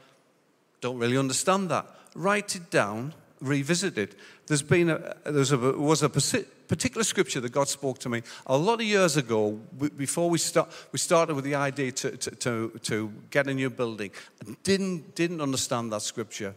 don't 0.81 0.97
really 0.97 1.19
understand 1.19 1.69
that. 1.69 1.85
Write 2.15 2.55
it 2.55 2.71
down, 2.71 3.13
revisit 3.41 3.95
it. 3.99 4.15
There's 4.47 4.63
been 4.63 4.89
a, 4.89 5.15
there 5.23 5.33
was 5.33 5.51
a, 5.51 5.57
was 5.57 6.01
a 6.01 6.09
particular 6.09 7.03
scripture 7.03 7.41
that 7.41 7.51
God 7.51 7.67
spoke 7.67 7.99
to 7.99 8.09
me 8.09 8.23
a 8.47 8.57
lot 8.57 8.81
of 8.81 8.87
years 8.87 9.17
ago, 9.17 9.59
before 9.95 10.31
we, 10.31 10.39
start, 10.39 10.71
we 10.91 10.97
started 10.97 11.35
with 11.35 11.45
the 11.45 11.53
idea 11.53 11.91
to, 11.91 12.17
to, 12.17 12.31
to, 12.31 12.79
to 12.81 13.13
get 13.29 13.45
a 13.45 13.53
new 13.53 13.69
building. 13.69 14.09
I 14.41 14.55
didn't, 14.63 15.13
didn't 15.13 15.41
understand 15.41 15.91
that 15.91 16.01
scripture. 16.01 16.55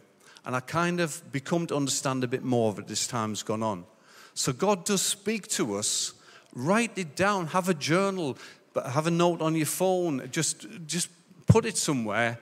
And 0.49 0.55
I 0.55 0.61
kind 0.61 0.99
of 0.99 1.21
become 1.31 1.67
to 1.67 1.75
understand 1.75 2.23
a 2.23 2.27
bit 2.27 2.43
more 2.43 2.71
of 2.71 2.79
it 2.79 2.89
as 2.89 3.05
time's 3.05 3.43
gone 3.43 3.61
on. 3.61 3.85
So 4.33 4.51
God 4.51 4.83
does 4.83 5.03
speak 5.03 5.47
to 5.49 5.75
us. 5.75 6.13
Write 6.55 6.91
it 6.95 7.15
down. 7.15 7.45
Have 7.45 7.69
a 7.69 7.75
journal, 7.75 8.35
have 8.73 9.05
a 9.05 9.11
note 9.11 9.41
on 9.41 9.53
your 9.53 9.67
phone. 9.67 10.27
Just, 10.31 10.65
just 10.87 11.09
put 11.45 11.67
it 11.67 11.77
somewhere. 11.77 12.39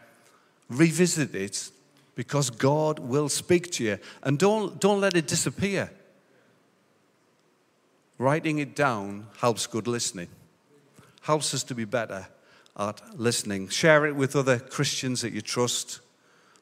Revisit 0.70 1.36
it 1.36 1.70
because 2.16 2.50
God 2.50 3.00
will 3.00 3.28
speak 3.28 3.74
to 3.74 3.84
you. 3.84 4.00
And 4.24 4.40
don't, 4.40 4.80
don't 4.80 5.02
let 5.02 5.18
it 5.18 5.28
disappear. 5.28 5.92
Writing 8.18 8.60
it 8.60 8.74
down 8.74 9.28
helps 9.40 9.68
good 9.68 9.86
listening, 9.86 10.30
helps 11.24 11.54
us 11.54 11.62
to 11.64 11.76
be 11.76 11.84
better 11.84 12.26
at 12.78 13.02
listening. 13.20 13.68
Share 13.68 14.06
it 14.06 14.16
with 14.16 14.34
other 14.34 14.60
Christians 14.60 15.20
that 15.24 15.34
you 15.34 15.42
trust, 15.42 16.00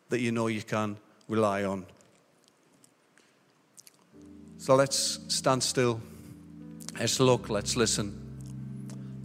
that 0.10 0.22
you 0.22 0.32
know 0.32 0.48
you 0.48 0.64
can 0.64 0.98
rely 1.28 1.64
on. 1.64 1.86
So 4.58 4.76
let's 4.76 5.20
stand 5.28 5.64
still. 5.64 6.02
Let's 6.98 7.20
look, 7.20 7.50
let's 7.50 7.76
listen, 7.76 8.18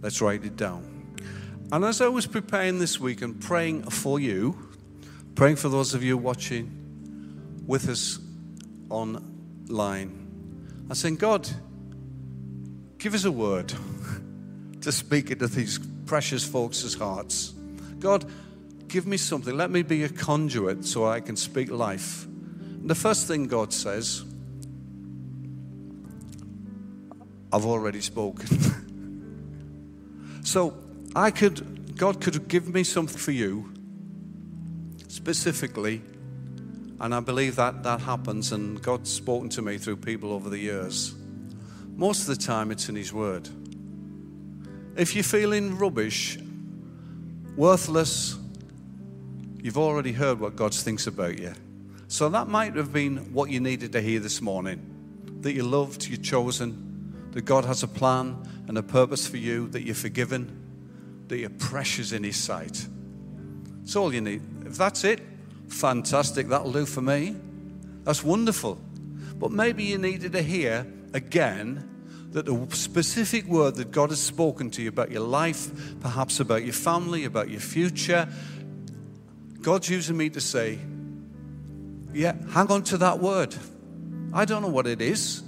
let's 0.01 0.21
write 0.21 0.43
it 0.43 0.57
down. 0.57 1.15
And 1.71 1.85
as 1.85 2.01
I 2.01 2.09
was 2.09 2.27
preparing 2.27 2.79
this 2.79 2.99
week 2.99 3.21
and 3.21 3.39
praying 3.39 3.83
for 3.83 4.19
you, 4.19 4.57
praying 5.35 5.55
for 5.55 5.69
those 5.69 5.93
of 5.93 6.03
you 6.03 6.17
watching 6.17 7.63
with 7.65 7.87
us 7.87 8.19
online, 8.89 10.27
I 10.89 10.93
said, 10.93 11.17
God, 11.17 11.49
give 12.97 13.13
us 13.13 13.23
a 13.23 13.31
word 13.31 13.73
to 14.81 14.91
speak 14.91 15.31
into 15.31 15.47
these 15.47 15.79
precious 16.05 16.43
folks' 16.43 16.93
hearts. 16.93 17.53
God, 17.99 18.25
give 18.91 19.07
me 19.07 19.17
something. 19.17 19.55
Let 19.55 19.71
me 19.71 19.81
be 19.83 20.03
a 20.03 20.09
conduit 20.09 20.85
so 20.85 21.07
I 21.07 21.21
can 21.21 21.37
speak 21.37 21.71
life. 21.71 22.25
And 22.25 22.89
the 22.89 22.95
first 22.95 23.25
thing 23.25 23.47
God 23.47 23.71
says, 23.73 24.23
I've 27.53 27.65
already 27.65 28.01
spoken. 28.01 28.47
so 30.43 30.77
I 31.15 31.31
could, 31.31 31.97
God 31.97 32.19
could 32.21 32.47
give 32.49 32.67
me 32.67 32.83
something 32.83 33.17
for 33.17 33.31
you 33.31 33.71
specifically, 35.07 36.01
and 36.99 37.15
I 37.15 37.19
believe 37.21 37.55
that 37.55 37.83
that 37.83 38.01
happens, 38.01 38.51
and 38.51 38.81
God's 38.81 39.11
spoken 39.11 39.49
to 39.49 39.61
me 39.61 39.77
through 39.77 39.97
people 39.97 40.33
over 40.33 40.49
the 40.49 40.57
years. 40.57 41.15
Most 41.95 42.21
of 42.21 42.27
the 42.27 42.43
time, 42.43 42.71
it's 42.71 42.89
in 42.89 42.95
His 42.95 43.13
Word. 43.13 43.47
If 44.97 45.15
you're 45.15 45.23
feeling 45.23 45.77
rubbish, 45.77 46.37
worthless, 47.55 48.37
you've 49.61 49.77
already 49.77 50.11
heard 50.11 50.39
what 50.39 50.55
God 50.55 50.73
thinks 50.73 51.07
about 51.07 51.39
you. 51.39 51.53
So 52.07 52.27
that 52.29 52.47
might 52.47 52.75
have 52.75 52.91
been 52.91 53.33
what 53.33 53.49
you 53.49 53.59
needed 53.59 53.93
to 53.93 54.01
hear 54.01 54.19
this 54.19 54.41
morning 54.41 54.87
that 55.41 55.53
you're 55.53 55.65
loved, 55.65 56.07
you're 56.07 56.17
chosen, 56.17 57.29
that 57.31 57.45
God 57.45 57.65
has 57.65 57.81
a 57.83 57.87
plan 57.87 58.37
and 58.67 58.77
a 58.77 58.83
purpose 58.83 59.27
for 59.27 59.37
you, 59.37 59.67
that 59.69 59.81
you're 59.83 59.95
forgiven, 59.95 61.25
that 61.27 61.37
you're 61.37 61.49
precious 61.49 62.11
in 62.11 62.23
His 62.23 62.35
sight. 62.35 62.85
That's 63.79 63.95
all 63.95 64.13
you 64.13 64.21
need. 64.21 64.41
If 64.65 64.77
that's 64.77 65.03
it, 65.03 65.21
fantastic. 65.67 66.47
That'll 66.47 66.71
do 66.71 66.85
for 66.85 67.01
me. 67.01 67.35
That's 68.03 68.23
wonderful. 68.23 68.79
But 69.35 69.51
maybe 69.51 69.83
you 69.83 69.97
needed 69.97 70.33
to 70.33 70.41
hear 70.41 70.85
again 71.13 71.87
that 72.31 72.45
the 72.45 72.67
specific 72.75 73.45
word 73.45 73.75
that 73.75 73.91
God 73.91 74.09
has 74.09 74.19
spoken 74.19 74.69
to 74.71 74.81
you 74.81 74.89
about 74.89 75.11
your 75.11 75.21
life, 75.21 75.99
perhaps 75.99 76.39
about 76.39 76.63
your 76.63 76.73
family, 76.73 77.25
about 77.25 77.49
your 77.49 77.59
future, 77.59 78.29
God's 79.61 79.89
using 79.89 80.17
me 80.17 80.29
to 80.31 80.41
say, 80.41 80.79
yeah, 82.13 82.33
hang 82.49 82.71
on 82.71 82.83
to 82.83 82.97
that 82.97 83.19
word. 83.19 83.55
I 84.33 84.45
don't 84.45 84.61
know 84.61 84.69
what 84.69 84.87
it 84.87 85.01
is. 85.01 85.43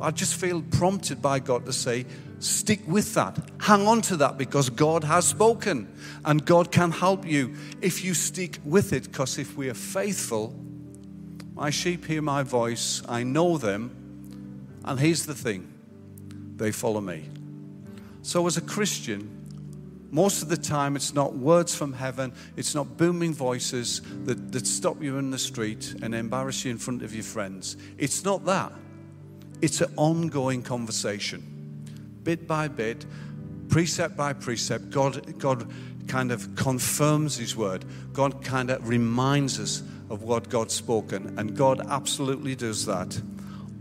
I 0.00 0.10
just 0.12 0.34
feel 0.34 0.62
prompted 0.62 1.20
by 1.20 1.40
God 1.40 1.66
to 1.66 1.72
say, 1.72 2.06
stick 2.38 2.80
with 2.86 3.14
that. 3.14 3.36
Hang 3.60 3.86
on 3.86 4.00
to 4.02 4.16
that 4.18 4.38
because 4.38 4.70
God 4.70 5.02
has 5.04 5.26
spoken 5.26 5.92
and 6.24 6.44
God 6.44 6.70
can 6.70 6.92
help 6.92 7.26
you 7.26 7.54
if 7.82 8.04
you 8.04 8.14
stick 8.14 8.58
with 8.64 8.92
it. 8.92 9.04
Because 9.04 9.38
if 9.38 9.56
we 9.56 9.68
are 9.68 9.74
faithful, 9.74 10.54
my 11.54 11.70
sheep 11.70 12.04
hear 12.04 12.22
my 12.22 12.44
voice, 12.44 13.02
I 13.08 13.24
know 13.24 13.58
them. 13.58 13.90
And 14.84 15.00
here's 15.00 15.26
the 15.26 15.34
thing 15.34 15.72
they 16.56 16.70
follow 16.70 17.00
me. 17.00 17.28
So, 18.22 18.46
as 18.46 18.56
a 18.56 18.60
Christian, 18.60 19.37
most 20.10 20.42
of 20.42 20.48
the 20.48 20.56
time 20.56 20.96
it's 20.96 21.12
not 21.14 21.34
words 21.36 21.74
from 21.74 21.92
heaven, 21.92 22.32
it's 22.56 22.74
not 22.74 22.96
booming 22.96 23.34
voices 23.34 24.00
that, 24.24 24.52
that 24.52 24.66
stop 24.66 25.02
you 25.02 25.18
in 25.18 25.30
the 25.30 25.38
street 25.38 25.94
and 26.02 26.14
embarrass 26.14 26.64
you 26.64 26.70
in 26.70 26.78
front 26.78 27.02
of 27.02 27.14
your 27.14 27.24
friends. 27.24 27.76
It's 27.98 28.24
not 28.24 28.44
that. 28.46 28.72
It's 29.60 29.80
an 29.80 29.92
ongoing 29.96 30.62
conversation. 30.62 31.42
Bit 32.24 32.46
by 32.46 32.68
bit, 32.68 33.04
precept 33.68 34.16
by 34.16 34.32
precept, 34.32 34.90
God, 34.90 35.38
God 35.38 35.70
kind 36.06 36.32
of 36.32 36.54
confirms 36.56 37.36
His 37.36 37.54
word. 37.54 37.84
God 38.12 38.42
kind 38.42 38.70
of 38.70 38.88
reminds 38.88 39.60
us 39.60 39.82
of 40.10 40.22
what 40.22 40.48
God's 40.48 40.74
spoken. 40.74 41.38
And 41.38 41.56
God 41.56 41.86
absolutely 41.86 42.54
does 42.54 42.86
that 42.86 43.20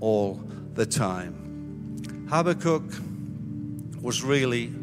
all 0.01 0.41
the 0.73 0.85
time. 0.85 2.27
Habakkuk 2.29 2.83
was 4.01 4.23
really 4.23 4.73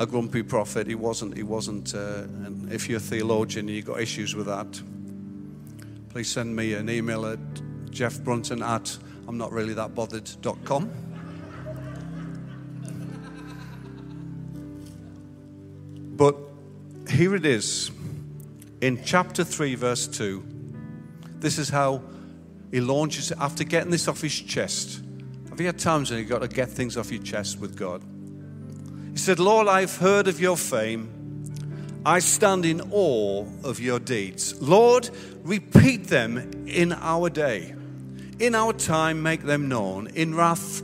a 0.00 0.06
grumpy 0.06 0.42
prophet. 0.42 0.86
He 0.86 0.94
wasn't. 0.94 1.36
He 1.36 1.42
wasn't. 1.42 1.94
Uh, 1.94 2.24
and 2.44 2.72
if 2.72 2.88
you're 2.88 2.98
a 2.98 3.00
theologian 3.00 3.68
and 3.68 3.76
you've 3.76 3.86
got 3.86 4.00
issues 4.00 4.34
with 4.34 4.46
that, 4.46 4.80
please 6.10 6.30
send 6.30 6.54
me 6.54 6.74
an 6.74 6.88
email 6.88 7.26
at 7.26 7.38
jeffbrunton 7.90 8.62
at 8.62 8.96
I'm 9.28 9.36
not 9.36 9.52
really 9.52 9.74
that 9.74 9.94
bothered.com. 9.94 10.90
But 16.16 16.36
here 17.10 17.34
it 17.36 17.44
is 17.44 17.90
in 18.80 19.04
chapter 19.04 19.44
3, 19.44 19.74
verse 19.74 20.08
2. 20.08 20.42
This 21.40 21.58
is 21.58 21.68
how 21.68 22.02
he 22.70 22.80
launches 22.80 23.32
after 23.32 23.64
getting 23.64 23.90
this 23.90 24.08
off 24.08 24.22
his 24.22 24.40
chest. 24.40 25.02
Have 25.50 25.60
you 25.60 25.66
had 25.66 25.78
times 25.78 26.10
when 26.10 26.20
you've 26.20 26.28
got 26.28 26.40
to 26.40 26.48
get 26.48 26.70
things 26.70 26.96
off 26.96 27.12
your 27.12 27.22
chest 27.22 27.60
with 27.60 27.76
God? 27.76 28.02
He 29.18 29.24
said, 29.24 29.40
Lord, 29.40 29.66
I've 29.66 29.96
heard 29.96 30.28
of 30.28 30.38
your 30.38 30.56
fame. 30.56 31.10
I 32.06 32.20
stand 32.20 32.64
in 32.64 32.80
awe 32.92 33.44
of 33.64 33.80
your 33.80 33.98
deeds. 33.98 34.62
Lord, 34.62 35.10
repeat 35.42 36.04
them 36.04 36.68
in 36.68 36.92
our 36.92 37.28
day. 37.28 37.74
In 38.38 38.54
our 38.54 38.72
time, 38.72 39.20
make 39.20 39.42
them 39.42 39.68
known. 39.68 40.06
In 40.14 40.36
wrath, 40.36 40.82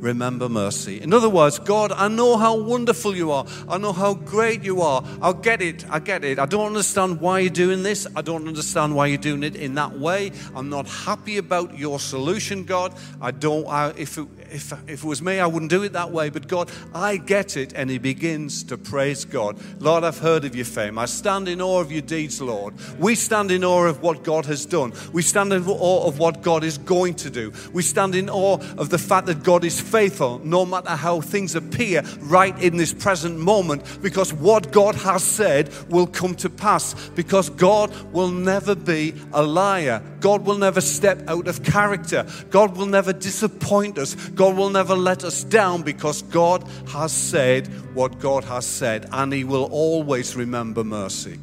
remember 0.00 0.48
mercy. 0.48 1.00
In 1.00 1.14
other 1.14 1.28
words, 1.28 1.60
God, 1.60 1.92
I 1.92 2.08
know 2.08 2.36
how 2.36 2.58
wonderful 2.58 3.14
you 3.14 3.30
are. 3.30 3.46
I 3.68 3.78
know 3.78 3.92
how 3.92 4.14
great 4.14 4.64
you 4.64 4.82
are. 4.82 5.04
I'll 5.22 5.32
get 5.32 5.62
it. 5.62 5.88
I 5.88 6.00
get 6.00 6.24
it. 6.24 6.40
I 6.40 6.46
don't 6.46 6.66
understand 6.66 7.20
why 7.20 7.38
you're 7.38 7.50
doing 7.50 7.84
this. 7.84 8.04
I 8.16 8.22
don't 8.22 8.48
understand 8.48 8.96
why 8.96 9.06
you're 9.06 9.16
doing 9.16 9.44
it 9.44 9.54
in 9.54 9.76
that 9.76 9.96
way. 9.96 10.32
I'm 10.56 10.70
not 10.70 10.88
happy 10.88 11.36
about 11.36 11.78
your 11.78 12.00
solution, 12.00 12.64
God. 12.64 12.94
I 13.20 13.30
don't, 13.30 13.68
I, 13.68 13.90
if, 13.90 14.18
it, 14.18 14.26
if, 14.50 14.72
if 14.88 15.02
it 15.02 15.04
was 15.04 15.22
me, 15.22 15.40
I 15.40 15.46
wouldn't 15.46 15.70
do 15.70 15.82
it 15.82 15.92
that 15.92 16.10
way. 16.10 16.30
But 16.30 16.48
God, 16.48 16.70
I 16.94 17.16
get 17.16 17.56
it. 17.56 17.72
And 17.74 17.90
he 17.90 17.98
begins 17.98 18.62
to 18.64 18.76
praise 18.76 19.24
God. 19.24 19.58
Lord, 19.80 20.04
I've 20.04 20.18
heard 20.18 20.44
of 20.44 20.54
your 20.54 20.64
fame. 20.64 20.98
I 20.98 21.06
stand 21.06 21.48
in 21.48 21.60
awe 21.60 21.80
of 21.80 21.92
your 21.92 22.02
deeds, 22.02 22.40
Lord. 22.40 22.74
We 22.98 23.14
stand 23.14 23.50
in 23.50 23.64
awe 23.64 23.86
of 23.86 24.02
what 24.02 24.24
God 24.24 24.46
has 24.46 24.66
done. 24.66 24.92
We 25.12 25.22
stand 25.22 25.52
in 25.52 25.66
awe 25.66 26.06
of 26.06 26.18
what 26.18 26.42
God 26.42 26.64
is 26.64 26.78
going 26.78 27.14
to 27.14 27.30
do. 27.30 27.52
We 27.72 27.82
stand 27.82 28.14
in 28.14 28.28
awe 28.28 28.58
of 28.76 28.90
the 28.90 28.98
fact 28.98 29.26
that 29.26 29.42
God 29.42 29.64
is 29.64 29.80
faithful 29.80 30.40
no 30.44 30.66
matter 30.66 30.90
how 30.90 31.20
things 31.20 31.54
appear 31.54 32.02
right 32.20 32.56
in 32.62 32.76
this 32.76 32.92
present 32.92 33.38
moment 33.38 34.02
because 34.02 34.32
what 34.32 34.72
God 34.72 34.94
has 34.96 35.22
said 35.22 35.70
will 35.88 36.06
come 36.06 36.34
to 36.36 36.50
pass 36.50 36.94
because 37.10 37.50
God 37.50 37.90
will 38.12 38.28
never 38.28 38.74
be 38.74 39.14
a 39.32 39.42
liar. 39.42 40.02
God 40.20 40.44
will 40.44 40.58
never 40.58 40.80
step 40.80 41.22
out 41.28 41.48
of 41.48 41.62
character. 41.62 42.26
God 42.50 42.76
will 42.76 42.86
never 42.86 43.12
disappoint 43.12 43.98
us. 43.98 44.14
God 44.40 44.56
will 44.56 44.70
never 44.70 44.96
let 44.96 45.22
us 45.22 45.44
down 45.44 45.82
because 45.82 46.22
God 46.22 46.66
has 46.88 47.12
said 47.12 47.66
what 47.94 48.20
God 48.20 48.42
has 48.44 48.64
said 48.64 49.06
and 49.12 49.34
He 49.34 49.44
will 49.44 49.64
always 49.64 50.34
remember 50.34 50.82
mercy. 50.82 51.38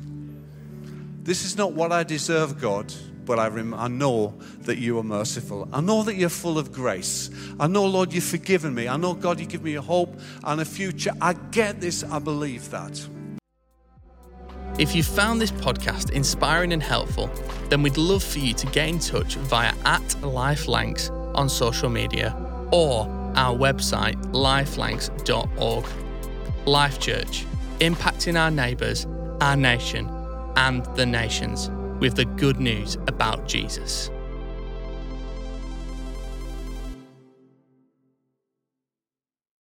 This 1.21 1.45
is 1.45 1.55
not 1.55 1.73
what 1.73 1.91
I 1.91 2.01
deserve, 2.01 2.59
God 2.59 2.91
but 3.23 3.37
I, 3.37 3.49
rem- 3.49 3.75
I 3.75 3.87
know 3.87 4.39
that 4.61 4.79
you 4.79 4.97
are 4.97 5.03
merciful. 5.03 5.67
I 5.71 5.81
know 5.81 6.01
that 6.03 6.15
you're 6.15 6.29
full 6.29 6.57
of 6.57 6.71
grace. 6.71 7.29
I 7.59 7.67
know, 7.67 7.85
Lord, 7.85 8.13
you've 8.13 8.23
forgiven 8.23 8.73
me. 8.73 8.87
I 8.87 8.95
know, 8.95 9.13
God, 9.13 9.39
you 9.39 9.45
give 9.45 9.61
me 9.61 9.75
a 9.75 9.81
hope 9.81 10.17
and 10.45 10.61
a 10.61 10.65
future. 10.65 11.11
I 11.21 11.33
get 11.33 11.81
this. 11.81 12.05
I 12.05 12.19
believe 12.19 12.71
that. 12.71 13.05
If 14.79 14.95
you 14.95 15.03
found 15.03 15.41
this 15.41 15.51
podcast 15.51 16.11
inspiring 16.11 16.71
and 16.71 16.81
helpful, 16.81 17.29
then 17.69 17.83
we'd 17.83 17.97
love 17.97 18.23
for 18.23 18.39
you 18.39 18.53
to 18.53 18.65
get 18.67 18.87
in 18.87 18.99
touch 18.99 19.35
via 19.35 19.73
at 19.83 20.01
lifelancs 20.21 21.11
on 21.35 21.49
social 21.49 21.89
media 21.89 22.46
or 22.72 23.07
our 23.36 23.55
website 23.55 24.15
lifelancs.org. 24.32 25.86
Life 26.65 26.99
Church, 26.99 27.45
impacting 27.80 28.39
our 28.39 28.51
neighbours, 28.51 29.05
our 29.41 29.55
nation, 29.55 30.09
and 30.55 30.86
the 30.95 31.05
nations 31.05 31.70
with 31.99 32.15
the 32.15 32.26
good 32.26 32.59
news 32.59 32.95
about 33.07 33.47
Jesus. 33.47 34.09